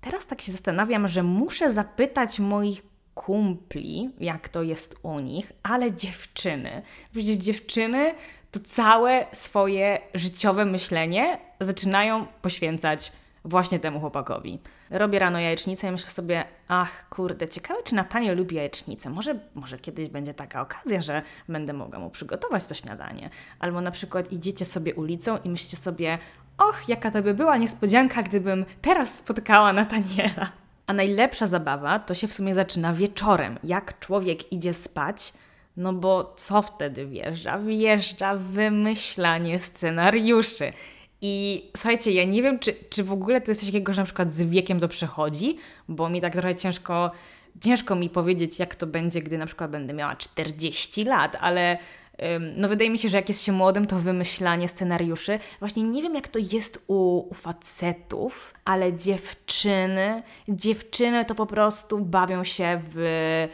teraz 0.00 0.26
tak 0.26 0.40
się 0.40 0.52
zastanawiam, 0.52 1.08
że 1.08 1.22
muszę 1.22 1.72
zapytać 1.72 2.38
moich 2.38 2.82
kumpli, 3.14 4.10
jak 4.20 4.48
to 4.48 4.62
jest 4.62 4.98
u 5.02 5.20
nich, 5.20 5.52
ale 5.62 5.92
dziewczyny. 5.92 6.82
Przecież 7.12 7.36
dziewczyny 7.36 8.14
to 8.50 8.60
całe 8.60 9.26
swoje 9.32 9.98
życiowe 10.14 10.64
myślenie 10.64 11.38
zaczynają 11.60 12.26
poświęcać 12.42 13.12
właśnie 13.44 13.78
temu 13.78 14.00
chłopakowi. 14.00 14.58
Robię 14.90 15.18
rano 15.18 15.40
jajecznicę 15.40 15.88
i 15.88 15.90
myślę 15.90 16.10
sobie, 16.10 16.44
ach 16.68 17.08
kurde, 17.08 17.48
ciekawe 17.48 17.82
czy 17.82 17.94
Natanie 17.94 18.34
lubi 18.34 18.56
jajecznicę. 18.56 19.10
Może, 19.10 19.38
może 19.54 19.78
kiedyś 19.78 20.08
będzie 20.08 20.34
taka 20.34 20.60
okazja, 20.60 21.00
że 21.00 21.22
będę 21.48 21.72
mogła 21.72 21.98
mu 21.98 22.10
przygotować 22.10 22.66
to 22.66 22.74
śniadanie. 22.74 23.30
Albo 23.58 23.80
na 23.80 23.90
przykład 23.90 24.32
idziecie 24.32 24.64
sobie 24.64 24.94
ulicą 24.94 25.38
i 25.44 25.50
myślicie 25.50 25.76
sobie, 25.76 26.18
och, 26.58 26.88
jaka 26.88 27.10
to 27.10 27.22
by 27.22 27.34
była 27.34 27.56
niespodzianka, 27.56 28.22
gdybym 28.22 28.64
teraz 28.82 29.18
spotkała 29.18 29.72
Nataniela. 29.72 30.52
A 30.86 30.92
najlepsza 30.92 31.46
zabawa 31.46 31.98
to 31.98 32.14
się 32.14 32.28
w 32.28 32.34
sumie 32.34 32.54
zaczyna 32.54 32.92
wieczorem, 32.92 33.58
jak 33.64 33.98
człowiek 33.98 34.52
idzie 34.52 34.72
spać, 34.72 35.32
no 35.76 35.92
bo 35.92 36.34
co 36.36 36.62
wtedy 36.62 37.06
wjeżdża? 37.06 37.58
Wjeżdża 37.58 38.36
wymyślanie 38.36 39.58
scenariuszy. 39.58 40.72
I 41.22 41.64
słuchajcie, 41.76 42.12
ja 42.12 42.24
nie 42.24 42.42
wiem, 42.42 42.58
czy, 42.58 42.74
czy 42.90 43.04
w 43.04 43.12
ogóle 43.12 43.40
to 43.40 43.50
jest 43.50 43.60
coś 43.60 43.70
takiego, 43.70 43.92
że 43.92 44.02
na 44.02 44.06
przykład 44.06 44.30
z 44.30 44.42
wiekiem 44.42 44.80
to 44.80 44.88
przechodzi, 44.88 45.56
bo 45.88 46.08
mi 46.08 46.20
tak 46.20 46.32
trochę 46.32 46.54
ciężko, 46.54 47.10
ciężko 47.60 47.96
mi 47.96 48.10
powiedzieć, 48.10 48.58
jak 48.58 48.74
to 48.74 48.86
będzie, 48.86 49.22
gdy 49.22 49.38
na 49.38 49.46
przykład 49.46 49.70
będę 49.70 49.94
miała 49.94 50.16
40 50.16 51.04
lat, 51.04 51.36
ale 51.40 51.78
no 52.56 52.68
wydaje 52.68 52.90
mi 52.90 52.98
się, 52.98 53.08
że 53.08 53.16
jak 53.16 53.28
jest 53.28 53.44
się 53.44 53.52
młodym, 53.52 53.86
to 53.86 53.98
wymyślanie 53.98 54.68
scenariuszy. 54.68 55.38
Właśnie 55.58 55.82
nie 55.82 56.02
wiem, 56.02 56.14
jak 56.14 56.28
to 56.28 56.38
jest 56.38 56.84
u, 56.86 57.28
u 57.30 57.34
facetów, 57.34 58.54
ale 58.64 58.92
dziewczyny, 58.92 60.22
dziewczyny 60.48 61.24
to 61.24 61.34
po 61.34 61.46
prostu 61.46 61.98
bawią 61.98 62.44
się 62.44 62.80
w 62.94 63.48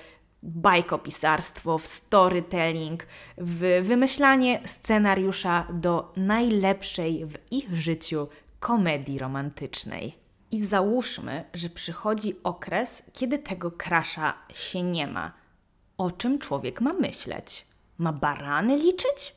bajkopisarstwo, 0.46 1.78
w 1.78 1.86
storytelling, 1.86 3.06
w 3.38 3.82
wymyślanie 3.82 4.60
scenariusza 4.64 5.66
do 5.72 6.12
najlepszej 6.16 7.26
w 7.26 7.38
ich 7.50 7.76
życiu 7.76 8.28
komedii 8.60 9.18
romantycznej. 9.18 10.18
I 10.50 10.62
załóżmy, 10.62 11.44
że 11.54 11.68
przychodzi 11.68 12.36
okres, 12.44 13.02
kiedy 13.12 13.38
tego 13.38 13.70
krasza 13.70 14.34
się 14.54 14.82
nie 14.82 15.06
ma. 15.06 15.32
O 15.98 16.10
czym 16.10 16.38
człowiek 16.38 16.80
ma 16.80 16.92
myśleć? 16.92 17.66
Ma 17.98 18.12
barany 18.12 18.76
liczyć? 18.76 19.34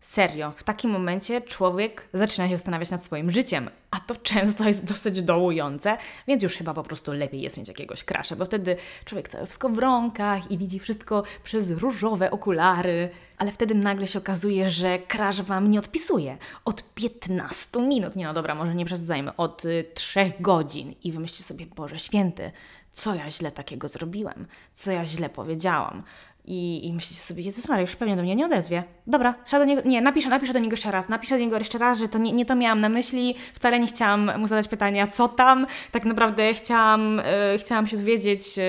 Serio, 0.00 0.52
w 0.56 0.62
takim 0.62 0.90
momencie 0.90 1.40
człowiek 1.40 2.08
zaczyna 2.14 2.48
się 2.48 2.56
zastanawiać 2.56 2.90
nad 2.90 3.04
swoim 3.04 3.30
życiem, 3.30 3.70
a 3.90 4.00
to 4.00 4.16
często 4.16 4.68
jest 4.68 4.84
dosyć 4.84 5.22
dołujące, 5.22 5.96
więc 6.28 6.42
już 6.42 6.54
chyba 6.54 6.74
po 6.74 6.82
prostu 6.82 7.12
lepiej 7.12 7.40
jest 7.40 7.56
mieć 7.56 7.68
jakiegoś 7.68 8.04
krasza, 8.04 8.36
bo 8.36 8.44
wtedy 8.44 8.76
człowiek 9.04 9.28
cały 9.28 9.46
wszystko 9.46 9.68
w 9.68 9.78
rąkach 9.78 10.50
i 10.50 10.58
widzi 10.58 10.78
wszystko 10.78 11.22
przez 11.44 11.70
różowe 11.70 12.30
okulary, 12.30 13.10
ale 13.38 13.52
wtedy 13.52 13.74
nagle 13.74 14.06
się 14.06 14.18
okazuje, 14.18 14.70
że 14.70 14.98
krasz 14.98 15.42
Wam 15.42 15.70
nie 15.70 15.78
odpisuje. 15.78 16.38
Od 16.64 16.94
15 16.94 17.80
minut, 17.80 18.16
nie 18.16 18.24
no 18.24 18.34
dobra, 18.34 18.54
może 18.54 18.74
nie 18.74 18.84
przesadzajmy, 18.84 19.36
od 19.36 19.64
y, 19.64 19.84
3 19.94 20.32
godzin. 20.40 20.94
I 21.04 21.12
wymyślicie 21.12 21.44
sobie, 21.44 21.66
Boże 21.66 21.98
Święty, 21.98 22.52
co 22.92 23.14
ja 23.14 23.30
źle 23.30 23.50
takiego 23.50 23.88
zrobiłem, 23.88 24.46
co 24.72 24.92
ja 24.92 25.04
źle 25.04 25.30
powiedziałam, 25.30 26.02
i, 26.48 26.86
I 26.86 26.92
myślicie 26.92 27.22
sobie, 27.22 27.42
Jezus 27.42 27.68
Maria, 27.68 27.80
już 27.80 27.96
pewnie 27.96 28.16
do 28.16 28.22
mnie 28.22 28.36
nie 28.36 28.46
odezwie. 28.46 28.82
Dobra, 29.06 29.34
do 29.52 29.64
niego, 29.64 29.82
nie, 29.84 30.00
napiszę, 30.00 30.28
napiszę 30.28 30.52
do 30.52 30.58
niego 30.58 30.72
jeszcze 30.72 30.90
raz, 30.90 31.08
napiszę 31.08 31.34
do 31.34 31.44
niego 31.44 31.58
jeszcze 31.58 31.78
raz, 31.78 31.98
że 31.98 32.08
to 32.08 32.18
nie, 32.18 32.32
nie 32.32 32.44
to 32.44 32.54
miałam 32.56 32.80
na 32.80 32.88
myśli, 32.88 33.34
wcale 33.54 33.80
nie 33.80 33.86
chciałam 33.86 34.40
mu 34.40 34.46
zadać 34.46 34.68
pytania, 34.68 35.06
co 35.06 35.28
tam, 35.28 35.66
tak 35.92 36.04
naprawdę 36.04 36.54
chciałam, 36.54 37.16
yy, 37.52 37.58
chciałam 37.58 37.86
się 37.86 37.96
dowiedzieć, 37.96 38.56
yy, 38.56 38.64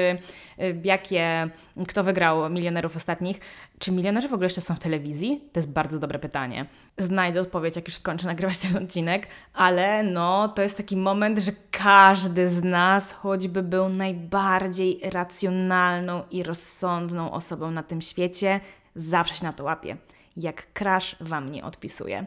jakie, 0.83 1.49
kto 1.87 2.03
wygrał 2.03 2.49
milionerów 2.49 2.95
ostatnich. 2.95 3.39
Czy 3.79 3.91
milionerzy 3.91 4.27
w 4.27 4.33
ogóle 4.33 4.45
jeszcze 4.45 4.61
są 4.61 4.75
w 4.75 4.79
telewizji? 4.79 5.43
To 5.53 5.59
jest 5.59 5.71
bardzo 5.71 5.99
dobre 5.99 6.19
pytanie. 6.19 6.65
Znajdę 6.97 7.41
odpowiedź, 7.41 7.75
jak 7.75 7.87
już 7.87 7.95
skończę 7.95 8.27
nagrywać 8.27 8.57
ten 8.57 8.77
odcinek, 8.83 9.27
ale 9.53 10.03
no, 10.03 10.49
to 10.49 10.61
jest 10.61 10.77
taki 10.77 10.97
moment, 10.97 11.39
że 11.39 11.51
każdy 11.71 12.49
z 12.49 12.63
nas, 12.63 13.11
choćby 13.11 13.63
był 13.63 13.89
najbardziej 13.89 14.99
racjonalną 15.03 16.23
i 16.31 16.43
rozsądną 16.43 17.31
osobą 17.31 17.71
na 17.71 17.83
tym 17.83 18.01
świecie, 18.01 18.59
zawsze 18.95 19.35
się 19.35 19.45
na 19.45 19.53
to 19.53 19.63
łapie. 19.63 19.97
Jak 20.37 20.67
crash 20.73 21.15
Wam 21.21 21.51
nie 21.51 21.63
odpisuje 21.63 22.25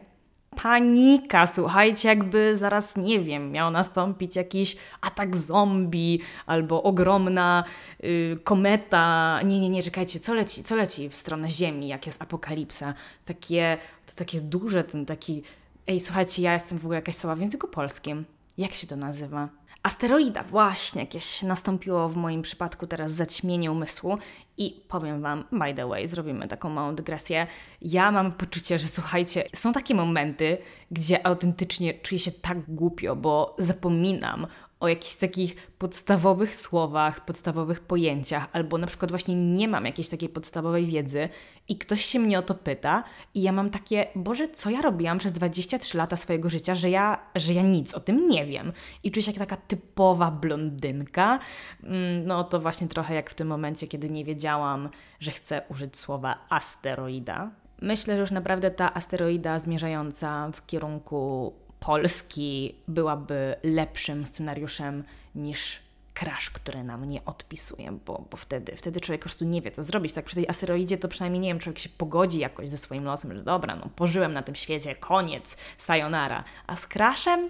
panika, 0.55 1.47
słuchajcie, 1.47 2.09
jakby 2.09 2.57
zaraz, 2.57 2.97
nie 2.97 3.19
wiem, 3.19 3.51
miał 3.51 3.71
nastąpić 3.71 4.35
jakiś 4.35 4.75
atak 5.01 5.37
zombie 5.37 6.19
albo 6.45 6.83
ogromna 6.83 7.63
y, 8.03 8.35
kometa. 8.43 9.39
Nie, 9.45 9.59
nie, 9.59 9.69
nie, 9.69 9.83
czekajcie, 9.83 10.19
co 10.19 10.33
leci, 10.33 10.63
co 10.63 10.75
leci 10.75 11.09
w 11.09 11.15
stronę 11.15 11.49
Ziemi, 11.49 11.87
jak 11.87 12.05
jest 12.05 12.21
apokalipsa? 12.21 12.93
Takie, 13.25 13.77
to 14.05 14.15
takie 14.15 14.41
duże, 14.41 14.83
ten 14.83 15.05
taki... 15.05 15.43
Ej, 15.87 15.99
słuchajcie, 15.99 16.41
ja 16.41 16.53
jestem 16.53 16.79
w 16.79 16.85
ogóle 16.85 16.95
jakaś 16.95 17.15
słowa 17.15 17.35
w 17.35 17.39
języku 17.39 17.67
polskim. 17.67 18.25
Jak 18.57 18.73
się 18.73 18.87
to 18.87 18.95
nazywa? 18.95 19.49
Asteroida, 19.83 20.43
właśnie, 20.43 21.01
jakieś 21.01 21.41
nastąpiło 21.41 22.09
w 22.09 22.15
moim 22.15 22.41
przypadku 22.41 22.87
teraz 22.87 23.11
zaćmienie 23.11 23.71
umysłu 23.71 24.17
i 24.57 24.81
powiem 24.87 25.21
Wam, 25.21 25.43
by 25.51 25.73
the 25.73 25.87
way, 25.87 26.07
zrobimy 26.07 26.47
taką 26.47 26.69
małą 26.69 26.95
dygresję. 26.95 27.47
Ja 27.81 28.11
mam 28.11 28.31
poczucie, 28.31 28.79
że 28.79 28.87
słuchajcie, 28.87 29.43
są 29.55 29.73
takie 29.73 29.95
momenty, 29.95 30.57
gdzie 30.91 31.27
autentycznie 31.27 31.93
czuję 31.93 32.19
się 32.19 32.31
tak 32.31 32.57
głupio, 32.67 33.15
bo 33.15 33.55
zapominam 33.59 34.47
o 34.83 34.87
jakichś 34.87 35.15
takich 35.15 35.55
podstawowych 35.77 36.55
słowach, 36.55 37.25
podstawowych 37.25 37.79
pojęciach, 37.79 38.47
albo 38.53 38.77
na 38.77 38.87
przykład 38.87 39.11
właśnie 39.11 39.35
nie 39.35 39.67
mam 39.67 39.85
jakiejś 39.85 40.09
takiej 40.09 40.29
podstawowej 40.29 40.85
wiedzy 40.85 41.29
i 41.67 41.77
ktoś 41.77 42.05
się 42.05 42.19
mnie 42.19 42.39
o 42.39 42.41
to 42.41 42.55
pyta 42.55 43.03
i 43.33 43.41
ja 43.41 43.51
mam 43.51 43.69
takie, 43.69 44.07
Boże, 44.15 44.49
co 44.49 44.69
ja 44.69 44.81
robiłam 44.81 45.17
przez 45.17 45.31
23 45.31 45.97
lata 45.97 46.17
swojego 46.17 46.49
życia, 46.49 46.75
że 46.75 46.89
ja, 46.89 47.19
że 47.35 47.53
ja 47.53 47.61
nic 47.61 47.93
o 47.93 47.99
tym 47.99 48.27
nie 48.27 48.45
wiem. 48.45 48.73
I 49.03 49.11
czuję 49.11 49.23
się 49.23 49.31
jak 49.31 49.39
taka 49.39 49.57
typowa 49.57 50.31
blondynka. 50.31 51.39
Mm, 51.83 52.25
no 52.27 52.43
to 52.43 52.59
właśnie 52.59 52.87
trochę 52.87 53.15
jak 53.15 53.29
w 53.29 53.33
tym 53.33 53.47
momencie, 53.47 53.87
kiedy 53.87 54.09
nie 54.09 54.25
wiedziałam, 54.25 54.89
że 55.19 55.31
chcę 55.31 55.61
użyć 55.69 55.97
słowa 55.97 56.45
asteroida. 56.49 57.51
Myślę, 57.81 58.15
że 58.15 58.21
już 58.21 58.31
naprawdę 58.31 58.71
ta 58.71 58.93
asteroida 58.93 59.59
zmierzająca 59.59 60.51
w 60.53 60.65
kierunku 60.65 61.53
Polski 61.85 62.75
byłaby 62.87 63.55
lepszym 63.63 64.27
scenariuszem 64.27 65.03
niż 65.35 65.79
crash, 66.13 66.49
który 66.49 66.83
nam 66.83 67.05
nie 67.05 67.25
odpisuje, 67.25 67.91
bo, 68.05 68.25
bo 68.31 68.37
wtedy, 68.37 68.75
wtedy 68.75 69.01
człowiek 69.01 69.21
po 69.21 69.23
prostu 69.23 69.45
nie 69.45 69.61
wie, 69.61 69.71
co 69.71 69.83
zrobić. 69.83 70.13
Tak 70.13 70.25
przy 70.25 70.35
tej 70.35 70.49
asteroidzie 70.49 70.97
to 70.97 71.07
przynajmniej, 71.07 71.41
nie 71.41 71.47
wiem, 71.47 71.59
człowiek 71.59 71.79
się 71.79 71.89
pogodzi 71.89 72.39
jakoś 72.39 72.69
ze 72.69 72.77
swoim 72.77 73.03
losem, 73.03 73.35
że 73.35 73.43
dobra, 73.43 73.75
no 73.75 73.89
pożyłem 73.95 74.33
na 74.33 74.43
tym 74.43 74.55
świecie, 74.55 74.95
koniec, 74.95 75.57
sayonara. 75.77 76.43
A 76.67 76.75
z 76.75 76.87
crashem, 76.87 77.49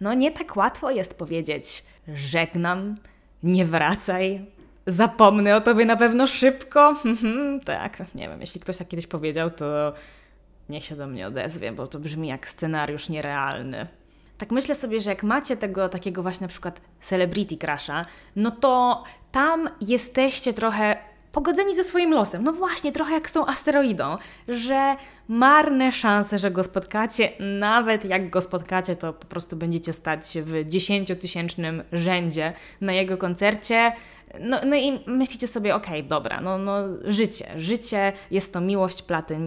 no 0.00 0.14
nie 0.14 0.30
tak 0.30 0.56
łatwo 0.56 0.90
jest 0.90 1.18
powiedzieć 1.18 1.84
żegnam, 2.14 2.96
nie 3.42 3.64
wracaj, 3.64 4.46
zapomnę 4.86 5.56
o 5.56 5.60
tobie 5.60 5.84
na 5.84 5.96
pewno 5.96 6.26
szybko. 6.26 6.96
tak, 7.64 8.14
nie 8.14 8.28
wiem, 8.28 8.40
jeśli 8.40 8.60
ktoś 8.60 8.76
tak 8.76 8.88
kiedyś 8.88 9.06
powiedział, 9.06 9.50
to 9.50 9.92
niech 10.70 10.84
się 10.84 10.96
do 10.96 11.06
mnie 11.06 11.26
odezwie, 11.26 11.72
bo 11.72 11.86
to 11.86 11.98
brzmi 11.98 12.28
jak 12.28 12.48
scenariusz 12.48 13.08
nierealny. 13.08 13.86
Tak 14.38 14.50
myślę 14.50 14.74
sobie, 14.74 15.00
że 15.00 15.10
jak 15.10 15.22
macie 15.22 15.56
tego 15.56 15.88
takiego 15.88 16.22
właśnie 16.22 16.44
na 16.44 16.48
przykład 16.48 16.80
celebrity 17.00 17.56
crasha, 17.56 18.06
no 18.36 18.50
to 18.50 19.04
tam 19.32 19.70
jesteście 19.80 20.52
trochę 20.52 20.96
pogodzeni 21.32 21.74
ze 21.74 21.84
swoim 21.84 22.12
losem. 22.12 22.44
No 22.44 22.52
właśnie, 22.52 22.92
trochę 22.92 23.14
jak 23.14 23.30
z 23.30 23.32
tą 23.32 23.46
asteroidą, 23.46 24.16
że 24.48 24.96
marne 25.28 25.92
szanse, 25.92 26.38
że 26.38 26.50
go 26.50 26.62
spotkacie, 26.62 27.32
nawet 27.40 28.04
jak 28.04 28.30
go 28.30 28.40
spotkacie, 28.40 28.96
to 28.96 29.12
po 29.12 29.26
prostu 29.26 29.56
będziecie 29.56 29.92
stać 29.92 30.38
w 30.42 30.68
dziesięciotysięcznym 30.68 31.82
rzędzie 31.92 32.52
na 32.80 32.92
jego 32.92 33.16
koncercie. 33.18 33.92
No, 34.40 34.60
no 34.66 34.76
i 34.76 35.00
myślicie 35.06 35.46
sobie, 35.46 35.74
okej, 35.74 36.00
okay, 36.00 36.08
dobra, 36.08 36.40
no, 36.40 36.58
no 36.58 36.72
życie, 37.04 37.48
życie 37.56 38.12
jest 38.30 38.52
to 38.52 38.60
miłość 38.60 39.04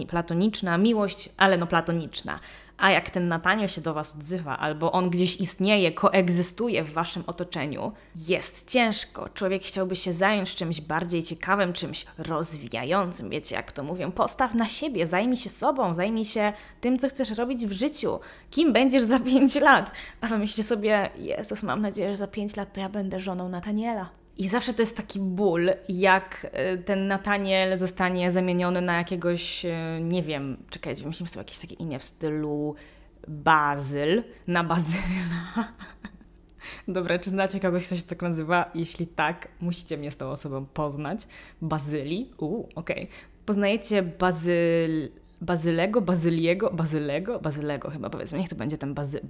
platoniczna, 0.08 0.78
miłość, 0.78 1.28
ale 1.36 1.58
no 1.58 1.66
platoniczna. 1.66 2.40
A 2.78 2.90
jak 2.90 3.10
ten 3.10 3.28
Nataniel 3.28 3.68
się 3.68 3.80
do 3.80 3.94
Was 3.94 4.14
odzywa, 4.14 4.58
albo 4.58 4.92
on 4.92 5.10
gdzieś 5.10 5.36
istnieje, 5.36 5.92
koegzystuje 5.92 6.84
w 6.84 6.92
Waszym 6.92 7.24
otoczeniu, 7.26 7.92
jest 8.28 8.70
ciężko. 8.70 9.28
Człowiek 9.28 9.62
chciałby 9.62 9.96
się 9.96 10.12
zająć 10.12 10.54
czymś 10.54 10.80
bardziej 10.80 11.22
ciekawym, 11.22 11.72
czymś 11.72 12.06
rozwijającym. 12.18 13.30
Wiecie, 13.30 13.56
jak 13.56 13.72
to 13.72 13.82
mówią, 13.82 14.12
postaw 14.12 14.54
na 14.54 14.66
siebie, 14.66 15.06
zajmij 15.06 15.36
się 15.36 15.50
sobą, 15.50 15.94
zajmij 15.94 16.24
się 16.24 16.52
tym, 16.80 16.98
co 16.98 17.08
chcesz 17.08 17.30
robić 17.30 17.66
w 17.66 17.72
życiu. 17.72 18.20
Kim 18.50 18.72
będziesz 18.72 19.02
za 19.02 19.20
5 19.20 19.54
lat? 19.54 19.92
A 20.20 20.26
myślicie 20.26 20.62
sobie, 20.62 21.10
Jezus, 21.16 21.62
mam 21.62 21.82
nadzieję, 21.82 22.10
że 22.10 22.16
za 22.16 22.26
5 22.26 22.56
lat 22.56 22.72
to 22.72 22.80
ja 22.80 22.88
będę 22.88 23.20
żoną 23.20 23.48
Nataniela. 23.48 24.23
I 24.38 24.48
zawsze 24.48 24.74
to 24.74 24.82
jest 24.82 24.96
taki 24.96 25.20
ból, 25.20 25.70
jak 25.88 26.46
e, 26.52 26.78
ten 26.78 27.06
Nataniel 27.06 27.78
zostanie 27.78 28.30
zamieniony 28.30 28.80
na 28.80 28.96
jakiegoś, 28.96 29.64
e, 29.64 30.00
nie 30.00 30.22
wiem, 30.22 30.56
czekajcie, 30.70 31.06
myślimy 31.06 31.28
sobie 31.28 31.40
jakieś 31.40 31.58
takie 31.58 31.74
imię 31.74 31.98
w 31.98 32.04
stylu 32.04 32.74
Bazyl, 33.28 34.24
na 34.46 34.64
Bazyla. 34.64 35.72
Dobra, 36.88 37.18
czy 37.18 37.30
znacie 37.30 37.60
kogoś, 37.60 37.86
kto 37.86 37.96
się 37.96 38.02
tak 38.02 38.22
nazywa? 38.22 38.70
Jeśli 38.74 39.06
tak, 39.06 39.48
musicie 39.60 39.96
mnie 39.96 40.10
z 40.10 40.16
tą 40.16 40.30
osobą 40.30 40.66
poznać. 40.66 41.26
Bazyli? 41.62 42.30
Uuu, 42.38 42.68
okej. 42.74 43.02
Okay. 43.02 43.16
Poznajecie 43.46 44.02
Bazyl... 44.02 45.10
Bazylego, 45.44 46.00
Bazyliego, 46.00 46.70
Bazylego, 46.70 47.38
Bazylego 47.38 47.90
chyba 47.90 48.10
powiedzmy, 48.10 48.38
niech 48.38 48.48
to 48.48 48.56
będzie 48.56 48.78
ten 48.78 48.94
bazy. 48.94 49.20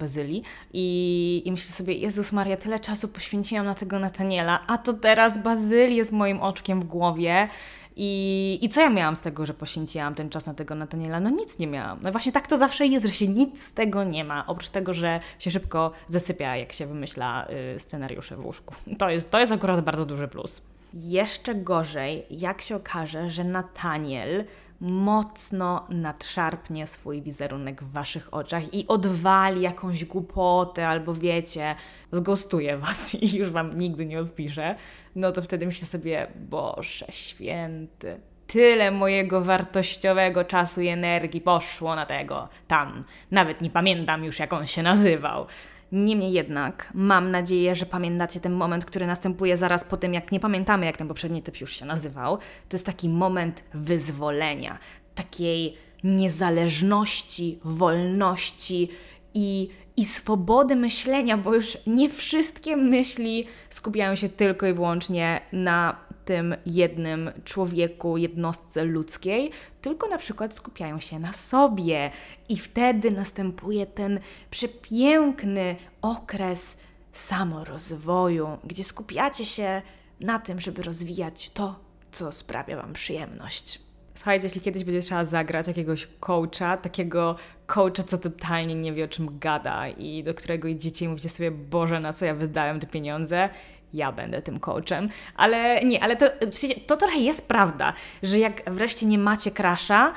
I, 0.73 1.41
I 1.45 1.51
myślę 1.51 1.71
sobie, 1.71 1.93
Jezus 1.93 2.31
Maria, 2.31 2.57
tyle 2.57 2.79
czasu 2.79 3.07
poświęciłam 3.07 3.65
na 3.65 3.75
tego 3.75 3.99
Nataniela, 3.99 4.59
a 4.67 4.77
to 4.77 4.93
teraz 4.93 5.37
Bazyl 5.43 5.93
jest 5.93 6.11
moim 6.11 6.39
oczkiem 6.39 6.81
w 6.81 6.85
głowie. 6.85 7.47
I, 7.95 8.59
I 8.61 8.69
co 8.69 8.81
ja 8.81 8.89
miałam 8.89 9.15
z 9.15 9.21
tego, 9.21 9.45
że 9.45 9.53
poświęciłam 9.53 10.15
ten 10.15 10.29
czas 10.29 10.45
na 10.45 10.53
tego 10.53 10.75
Nataniela? 10.75 11.19
No 11.19 11.29
nic 11.29 11.59
nie 11.59 11.67
miałam. 11.67 11.99
No 12.01 12.11
właśnie 12.11 12.31
tak 12.31 12.47
to 12.47 12.57
zawsze 12.57 12.85
jest, 12.85 13.07
że 13.07 13.13
się 13.13 13.27
nic 13.27 13.63
z 13.63 13.73
tego 13.73 14.03
nie 14.03 14.23
ma, 14.23 14.47
oprócz 14.47 14.69
tego, 14.69 14.93
że 14.93 15.19
się 15.39 15.51
szybko 15.51 15.91
zasypia, 16.07 16.55
jak 16.55 16.73
się 16.73 16.85
wymyśla 16.85 17.47
y, 17.75 17.79
scenariusze 17.79 18.35
w 18.35 18.45
łóżku. 18.45 18.75
To 18.97 19.09
jest, 19.09 19.31
to 19.31 19.39
jest 19.39 19.51
akurat 19.51 19.81
bardzo 19.85 20.05
duży 20.05 20.27
plus. 20.27 20.61
Jeszcze 20.93 21.55
gorzej, 21.55 22.25
jak 22.29 22.61
się 22.61 22.75
okaże, 22.75 23.29
że 23.29 23.43
Nataniel 23.43 24.45
mocno 24.85 25.87
nadszarpnie 25.89 26.87
swój 26.87 27.21
wizerunek 27.21 27.83
w 27.83 27.91
waszych 27.91 28.33
oczach 28.33 28.73
i 28.73 28.87
odwali 28.87 29.61
jakąś 29.61 30.05
głupotę, 30.05 30.87
albo 30.87 31.13
wiecie, 31.13 31.75
zgostuje 32.11 32.77
was 32.77 33.15
i 33.23 33.37
już 33.37 33.49
wam 33.49 33.79
nigdy 33.79 34.05
nie 34.05 34.19
odpisze, 34.19 34.75
no 35.15 35.31
to 35.31 35.41
wtedy 35.41 35.65
myślę 35.65 35.87
sobie, 35.87 36.27
Boże 36.35 37.05
święty, 37.09 38.19
tyle 38.47 38.91
mojego 38.91 39.41
wartościowego 39.41 40.43
czasu 40.43 40.81
i 40.81 40.87
energii 40.87 41.41
poszło 41.41 41.95
na 41.95 42.05
tego 42.05 42.49
tam. 42.67 43.03
Nawet 43.31 43.61
nie 43.61 43.69
pamiętam 43.69 44.23
już, 44.23 44.39
jak 44.39 44.53
on 44.53 44.67
się 44.67 44.83
nazywał. 44.83 45.45
Niemniej 45.91 46.33
jednak 46.33 46.91
mam 46.93 47.31
nadzieję, 47.31 47.75
że 47.75 47.85
pamiętacie 47.85 48.39
ten 48.39 48.53
moment, 48.53 48.85
który 48.85 49.07
następuje 49.07 49.57
zaraz 49.57 49.85
po 49.85 49.97
tym, 49.97 50.13
jak 50.13 50.31
nie 50.31 50.39
pamiętamy, 50.39 50.85
jak 50.85 50.97
ten 50.97 51.07
poprzedni 51.07 51.43
typ 51.43 51.61
już 51.61 51.75
się 51.75 51.85
nazywał. 51.85 52.37
To 52.37 52.75
jest 52.75 52.85
taki 52.85 53.09
moment 53.09 53.63
wyzwolenia, 53.73 54.77
takiej 55.15 55.77
niezależności, 56.03 57.59
wolności 57.63 58.89
i, 59.33 59.69
i 59.97 60.05
swobody 60.05 60.75
myślenia, 60.75 61.37
bo 61.37 61.55
już 61.55 61.77
nie 61.87 62.09
wszystkie 62.09 62.77
myśli 62.77 63.47
skupiają 63.69 64.15
się 64.15 64.29
tylko 64.29 64.67
i 64.67 64.73
wyłącznie 64.73 65.41
na 65.51 66.04
tym 66.25 66.55
jednym 66.65 67.31
człowieku, 67.43 68.17
jednostce 68.17 68.83
ludzkiej, 68.83 69.51
tylko 69.81 70.07
na 70.07 70.17
przykład 70.17 70.55
skupiają 70.55 70.99
się 70.99 71.19
na 71.19 71.33
sobie. 71.33 72.11
I 72.49 72.57
wtedy 72.57 73.11
następuje 73.11 73.85
ten 73.85 74.19
przepiękny 74.51 75.75
okres 76.01 76.79
samorozwoju, 77.11 78.57
gdzie 78.63 78.83
skupiacie 78.83 79.45
się 79.45 79.81
na 80.19 80.39
tym, 80.39 80.61
żeby 80.61 80.81
rozwijać 80.81 81.49
to, 81.49 81.79
co 82.11 82.31
sprawia 82.31 82.77
Wam 82.77 82.93
przyjemność. 82.93 83.85
Słuchajcie, 84.15 84.45
jeśli 84.45 84.61
kiedyś 84.61 84.83
będzie 84.83 85.01
trzeba 85.01 85.25
zagrać 85.25 85.67
jakiegoś 85.67 86.07
coacha, 86.19 86.77
takiego 86.77 87.35
coacha, 87.65 88.03
co 88.03 88.17
totalnie 88.17 88.75
nie 88.75 88.93
wie 88.93 89.05
o 89.05 89.07
czym 89.07 89.39
gada 89.39 89.87
i 89.87 90.23
do 90.23 90.33
którego 90.33 90.67
idziecie 90.67 91.05
i 91.05 91.07
mówicie 91.07 91.29
sobie, 91.29 91.51
Boże, 91.51 91.99
na 91.99 92.13
co 92.13 92.25
ja 92.25 92.35
wydałem 92.35 92.79
te 92.79 92.87
pieniądze, 92.87 93.49
ja 93.95 94.11
będę 94.11 94.41
tym 94.41 94.59
coachem. 94.59 95.09
Ale 95.35 95.81
nie, 95.83 96.03
ale 96.03 96.15
to, 96.15 96.25
w 96.51 96.57
sensie, 96.57 96.79
to 96.87 96.97
trochę 96.97 97.19
jest 97.19 97.47
prawda, 97.47 97.93
że 98.23 98.39
jak 98.39 98.61
wreszcie 98.71 99.05
nie 99.05 99.17
macie 99.17 99.51
krasza, 99.51 100.13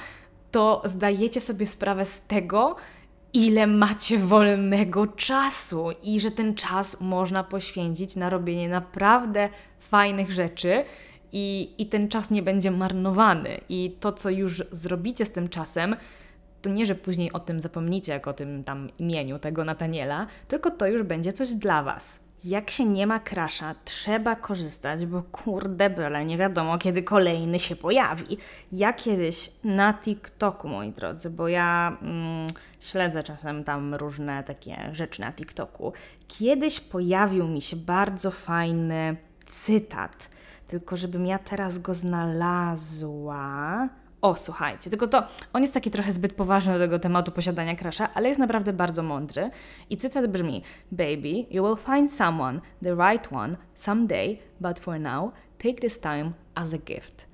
to 0.51 0.83
zdajecie 0.85 1.41
sobie 1.41 1.67
sprawę 1.67 2.05
z 2.05 2.21
tego, 2.21 2.77
ile 3.33 3.67
macie 3.67 4.19
wolnego 4.19 5.07
czasu 5.07 5.87
i 6.03 6.21
że 6.21 6.31
ten 6.31 6.55
czas 6.55 7.01
można 7.01 7.45
poświęcić 7.45 8.17
na 8.17 8.31
robienie 8.31 8.69
naprawdę 8.69 9.49
fajnych 9.81 10.33
rzeczy. 10.33 10.85
I, 11.33 11.75
I 11.79 11.87
ten 11.87 12.09
czas 12.09 12.31
nie 12.31 12.43
będzie 12.43 12.71
marnowany. 12.71 13.61
I 13.69 13.97
to, 14.01 14.13
co 14.13 14.31
już 14.31 14.63
zrobicie 14.71 15.25
z 15.25 15.31
tym 15.31 15.49
czasem, 15.49 15.97
to 16.63 16.71
nie, 16.71 16.87
że 16.87 16.95
później 16.95 17.33
o 17.33 17.41
tym 17.41 17.61
zapomnicie, 17.61 18.13
jak 18.13 18.29
o 18.29 18.33
tym 18.33 18.65
tam 18.65 18.89
imieniu 18.99 19.39
tego 19.39 19.65
Nataniela, 19.65 20.27
tylko 20.49 20.71
to 20.71 20.87
już 20.87 21.03
będzie 21.03 21.33
coś 21.33 21.55
dla 21.55 21.83
Was. 21.83 22.28
Jak 22.45 22.71
się 22.71 22.85
nie 22.85 23.07
ma 23.07 23.21
krasza, 23.21 23.75
trzeba 23.85 24.37
korzystać, 24.37 25.07
bo 25.07 25.23
kurde 25.23 25.91
byle, 25.91 26.25
nie 26.25 26.39
wiadomo 26.39 26.79
kiedy 26.79 27.03
kolejny 27.03 27.59
się 27.59 27.77
pojawi. 27.77 28.39
Ja 28.73 28.93
kiedyś 28.93 29.51
na 29.65 29.95
TikToku, 29.95 30.69
moi 30.69 30.93
drodzy, 30.93 31.31
bo 31.31 31.49
ja 31.49 31.99
mm, 32.03 32.47
śledzę 32.81 33.23
czasem 33.23 33.65
tam 33.65 33.95
różne 33.95 34.45
takie 34.45 34.91
rzeczy 34.93 35.21
na 35.21 35.33
TikToku, 35.33 35.93
kiedyś 36.29 36.81
pojawił 36.81 37.49
mi 37.49 37.63
się 37.63 37.77
bardzo 37.77 38.31
fajny 38.31 39.17
cytat, 39.47 40.31
tylko 40.67 40.97
żebym 40.97 41.27
ja 41.27 41.39
teraz 41.39 41.79
go 41.79 41.95
znalazła. 41.95 43.89
O, 44.23 44.35
słuchajcie, 44.35 44.91
tylko 44.91 45.07
to 45.07 45.23
on 45.53 45.63
jest 45.63 45.75
taki 45.75 45.91
trochę 45.91 46.13
zbyt 46.13 46.33
poważny 46.33 46.73
do 46.73 46.79
tego 46.79 46.99
tematu 46.99 47.33
posiadania 47.33 47.77
krasza, 47.77 48.15
ale 48.15 48.29
jest 48.29 48.41
naprawdę 48.41 48.73
bardzo 48.73 49.03
mądry. 49.03 49.51
I 49.91 49.97
cytat 49.97 50.27
brzmi: 50.27 50.63
Baby, 50.93 51.47
you 51.51 51.65
will 51.65 51.77
find 51.95 52.13
someone, 52.13 52.61
the 52.83 52.95
right 52.95 53.33
one, 53.33 53.57
someday, 53.75 54.39
but 54.61 54.81
for 54.81 55.01
now, 55.01 55.33
take 55.59 55.75
this 55.75 56.01
time 56.01 56.33
as 56.55 56.75
a 56.75 56.79
gift. 56.79 57.29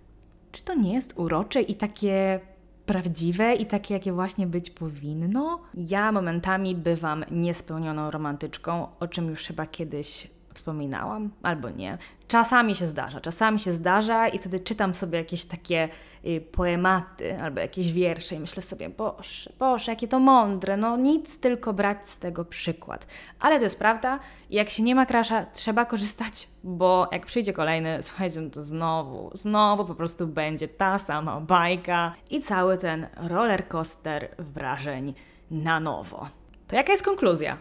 Czy 0.53 0.63
to 0.63 0.75
nie 0.75 0.95
jest 0.95 1.19
urocze 1.19 1.61
i 1.61 1.75
takie 1.75 2.41
prawdziwe 2.87 3.55
i 3.55 3.67
takie, 3.67 3.95
jakie 3.95 4.13
właśnie 4.13 4.47
być 4.47 4.71
powinno? 4.71 5.61
Ja 5.75 6.13
momentami 6.13 6.75
bywam 6.75 7.25
niespełnioną 7.31 8.11
romantyczką, 8.11 8.87
o 9.01 9.09
czym 9.09 9.31
już 9.31 9.43
chyba 9.43 9.67
kiedyś 9.67 10.31
wspominałam, 10.55 11.31
albo 11.43 11.71
nie. 11.71 11.99
Czasami 12.29 12.75
się 12.75 12.87
zdarza, 12.87 13.21
czasami 13.21 13.61
się 13.61 13.73
zdarza 13.73 14.29
i 14.29 14.39
wtedy 14.39 14.61
czytam 14.61 14.95
sobie 14.95 15.19
jakieś 15.19 15.45
takie 15.45 15.89
y, 16.27 16.41
poematy 16.41 17.41
albo 17.41 17.61
jakieś 17.61 17.93
wiersze 17.93 18.35
i 18.35 18.39
myślę 18.39 18.63
sobie, 18.63 18.89
Boże, 18.89 19.53
Boże, 19.59 19.93
jakie 19.93 20.09
to 20.09 20.19
mądre, 20.19 20.77
no 20.77 20.97
nic, 20.97 21.41
tylko 21.41 21.73
brać 21.73 22.09
z 22.09 22.19
tego 22.19 22.45
przykład. 22.45 23.07
Ale 23.41 23.57
to 23.59 23.63
jest 23.63 23.79
prawda 23.79 24.19
jak 24.51 24.71
się 24.71 24.83
nie 24.83 24.95
ma 24.95 25.07
krasza, 25.07 25.47
trzeba 25.53 25.85
korzystać, 25.85 26.49
bo 26.65 27.09
jak 27.13 27.27
przyjdzie 27.27 27.53
kolejny, 27.53 27.99
słuchajcie, 28.03 28.41
no 28.41 28.51
to 28.51 28.63
znowu, 28.63 29.31
znowu 29.35 29.85
po 29.85 29.95
prostu 29.95 30.27
będzie 30.27 30.69
ta 30.69 30.99
sama 30.99 31.41
bajka 31.41 32.15
i 32.31 32.41
cały 32.41 32.79
ten 32.79 33.07
roller 33.17 33.69
coaster 33.69 34.29
wrażeń 34.39 35.15
na 35.51 35.81
nowo. 35.81 36.29
To 36.69 36.77
jaka 36.77 36.93
jest 36.93 37.05
konkluzja? 37.05 37.57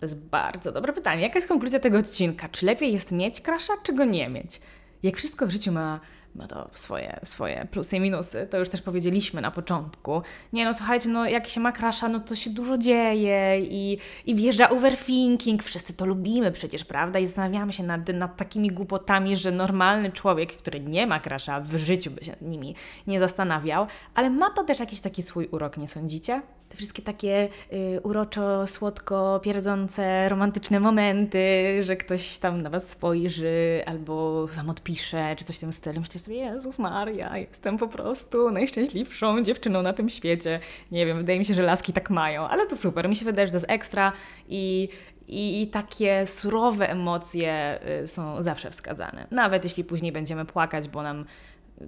To 0.00 0.06
jest 0.06 0.18
bardzo 0.28 0.72
dobre 0.72 0.92
pytanie. 0.92 1.22
Jaka 1.22 1.38
jest 1.38 1.48
konkluzja 1.48 1.80
tego 1.80 1.98
odcinka? 1.98 2.48
Czy 2.48 2.66
lepiej 2.66 2.92
jest 2.92 3.12
mieć 3.12 3.40
krasza, 3.40 3.72
czy 3.82 3.92
go 3.92 4.04
nie 4.04 4.28
mieć? 4.28 4.60
Jak 5.02 5.16
wszystko 5.16 5.46
w 5.46 5.50
życiu 5.50 5.72
ma 5.72 6.00
ma 6.34 6.46
to 6.46 6.68
swoje, 6.72 7.20
swoje 7.24 7.66
plusy 7.70 7.96
i 7.96 8.00
minusy, 8.00 8.46
to 8.50 8.58
już 8.58 8.68
też 8.68 8.82
powiedzieliśmy 8.82 9.40
na 9.40 9.50
początku. 9.50 10.22
Nie 10.52 10.64
no, 10.64 10.74
słuchajcie, 10.74 11.08
no 11.08 11.26
jak 11.26 11.48
się 11.48 11.60
ma 11.60 11.72
krasza, 11.72 12.08
no 12.08 12.20
to 12.20 12.34
się 12.34 12.50
dużo 12.50 12.78
dzieje 12.78 13.60
i, 13.60 13.98
i 14.26 14.34
wjeżdża 14.34 14.70
overthinking, 14.70 15.62
wszyscy 15.62 15.96
to 15.96 16.06
lubimy 16.06 16.52
przecież, 16.52 16.84
prawda? 16.84 17.18
I 17.18 17.26
zastanawiamy 17.26 17.72
się 17.72 17.82
nad, 17.82 18.08
nad 18.08 18.36
takimi 18.36 18.70
głupotami, 18.70 19.36
że 19.36 19.50
normalny 19.50 20.12
człowiek, 20.12 20.52
który 20.52 20.80
nie 20.80 21.06
ma 21.06 21.20
krasza, 21.20 21.60
w 21.60 21.76
życiu 21.76 22.10
by 22.10 22.24
się 22.24 22.36
nimi 22.42 22.74
nie 23.06 23.20
zastanawiał, 23.20 23.86
ale 24.14 24.30
ma 24.30 24.50
to 24.50 24.64
też 24.64 24.80
jakiś 24.80 25.00
taki 25.00 25.22
swój 25.22 25.46
urok, 25.46 25.76
nie 25.76 25.88
sądzicie? 25.88 26.42
te 26.70 26.76
wszystkie 26.76 27.02
takie 27.02 27.48
y, 27.72 28.00
uroczo, 28.02 28.66
słodko 28.66 29.40
pierdzące, 29.42 30.28
romantyczne 30.28 30.80
momenty, 30.80 31.38
że 31.82 31.96
ktoś 31.96 32.38
tam 32.38 32.62
na 32.62 32.70
Was 32.70 32.88
spojrzy 32.88 33.82
albo 33.86 34.46
Wam 34.46 34.70
odpisze, 34.70 35.36
czy 35.36 35.44
coś 35.44 35.56
w 35.56 35.60
tym 35.60 35.72
stylu. 35.72 36.00
Myślicie 36.00 36.19
sobie, 36.20 36.36
Jezus 36.36 36.78
Maria, 36.78 37.38
jestem 37.38 37.78
po 37.78 37.88
prostu 37.88 38.50
najszczęśliwszą 38.50 39.42
dziewczyną 39.42 39.82
na 39.82 39.92
tym 39.92 40.08
świecie. 40.08 40.60
Nie 40.92 41.06
wiem, 41.06 41.16
wydaje 41.16 41.38
mi 41.38 41.44
się, 41.44 41.54
że 41.54 41.62
laski 41.62 41.92
tak 41.92 42.10
mają, 42.10 42.48
ale 42.48 42.66
to 42.66 42.76
super. 42.76 43.08
Mi 43.08 43.16
się 43.16 43.24
wydaje, 43.24 43.46
że 43.46 43.50
to 43.50 43.56
jest 43.56 43.70
ekstra 43.70 44.12
i 44.48 44.88
i, 45.32 45.68
takie 45.72 46.26
surowe 46.26 46.90
emocje 46.90 47.80
y, 48.04 48.08
są 48.08 48.42
zawsze 48.42 48.70
wskazane. 48.70 49.26
Nawet 49.30 49.64
jeśli 49.64 49.84
później 49.84 50.12
będziemy 50.12 50.44
płakać, 50.44 50.88
bo 50.88 51.02
nam 51.02 51.24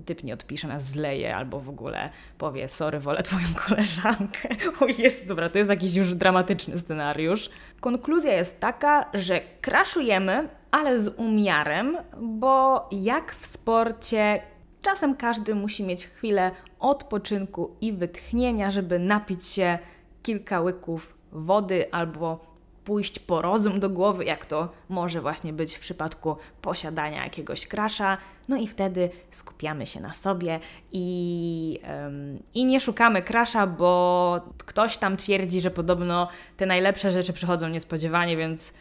typ 0.05 0.25
nie 0.25 0.35
odpisze, 0.35 0.69
nas 0.69 0.91
zleje 0.91 1.37
albo 1.37 1.61
w 1.61 1.69
ogóle 1.69 2.11
powie 2.39 2.69
sorry, 2.69 3.01
wolę 3.01 3.23
twoją 3.23 3.47
koleżankę. 3.67 4.49
O 4.81 4.87
jest, 4.87 5.27
dobra, 5.27 5.49
to 5.49 5.59
jest 5.59 5.71
jakiś 5.71 5.95
już 5.95 6.15
dramatyczny 6.15 6.79
scenariusz. 6.79 7.51
Konkluzja 7.81 8.35
jest 8.35 8.61
taka, 8.61 9.11
że 9.15 9.41
kraszujemy, 9.61 10.49
ale 10.73 10.99
z 10.99 11.09
umiarem, 11.09 11.97
bo 12.21 12.89
jak 12.93 13.35
w 13.35 13.47
sporcie 13.47 14.43
czasem 14.83 15.17
każdy 15.17 15.55
musi 15.55 15.85
mieć 15.85 16.07
chwilę 16.07 16.51
odpoczynku 16.81 17.77
i 17.81 17.93
wytchnienia, 17.93 18.71
żeby 18.71 18.99
napić 18.99 19.47
się 19.47 19.79
kilka 20.23 20.61
łyków 20.61 21.15
wody 21.33 21.93
albo 21.93 22.53
pójść 22.85 23.19
po 23.19 23.43
rozum 23.43 23.81
do 23.81 23.91
głowy, 23.91 24.25
jak 24.25 24.47
to 24.47 24.69
może 24.89 25.21
właśnie 25.21 25.53
być 25.53 25.75
w 25.75 25.81
przypadku 25.81 26.37
posiadania 26.63 27.25
jakiegoś 27.25 27.67
krasza. 27.67 28.19
No 28.49 28.57
i 28.57 28.67
wtedy 28.67 29.11
skupiamy 29.31 29.87
się 29.87 30.01
na 30.01 30.15
sobie 30.15 30.61
i, 30.93 31.79
um, 31.89 32.43
i 32.55 32.65
nie 32.65 32.81
szukamy 32.81 33.23
krasza, 33.23 33.67
bo 33.67 34.41
ktoś 34.59 34.99
tam 34.99 35.17
twierdzi, 35.17 35.61
że 35.61 35.71
podobno 35.71 36.29
te 36.57 36.67
najlepsze 36.67 37.11
rzeczy 37.11 37.33
przychodzą 37.33 37.69
niespodziewanie, 37.69 38.37
więc 38.37 38.75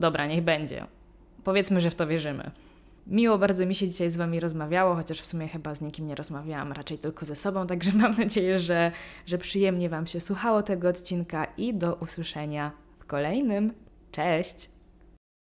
Dobra, 0.00 0.26
niech 0.26 0.44
będzie. 0.44 0.86
Powiedzmy, 1.46 1.80
że 1.80 1.90
w 1.90 1.94
to 1.94 2.06
wierzymy. 2.06 2.50
Miło 3.06 3.38
bardzo 3.38 3.66
mi 3.66 3.74
się 3.74 3.88
dzisiaj 3.88 4.10
z 4.10 4.16
Wami 4.16 4.40
rozmawiało, 4.40 4.94
chociaż 4.94 5.20
w 5.20 5.26
sumie 5.26 5.48
chyba 5.48 5.74
z 5.74 5.80
nikim 5.80 6.06
nie 6.06 6.14
rozmawiałam, 6.14 6.72
raczej 6.72 6.98
tylko 6.98 7.26
ze 7.26 7.36
sobą, 7.36 7.66
także 7.66 7.92
mam 7.92 8.16
nadzieję, 8.18 8.58
że, 8.58 8.92
że 9.26 9.38
przyjemnie 9.38 9.88
Wam 9.88 10.06
się 10.06 10.20
słuchało 10.20 10.62
tego 10.62 10.88
odcinka 10.88 11.44
i 11.56 11.74
do 11.74 11.94
usłyszenia 11.94 12.72
w 12.98 13.06
kolejnym. 13.06 13.72
Cześć! 14.12 14.75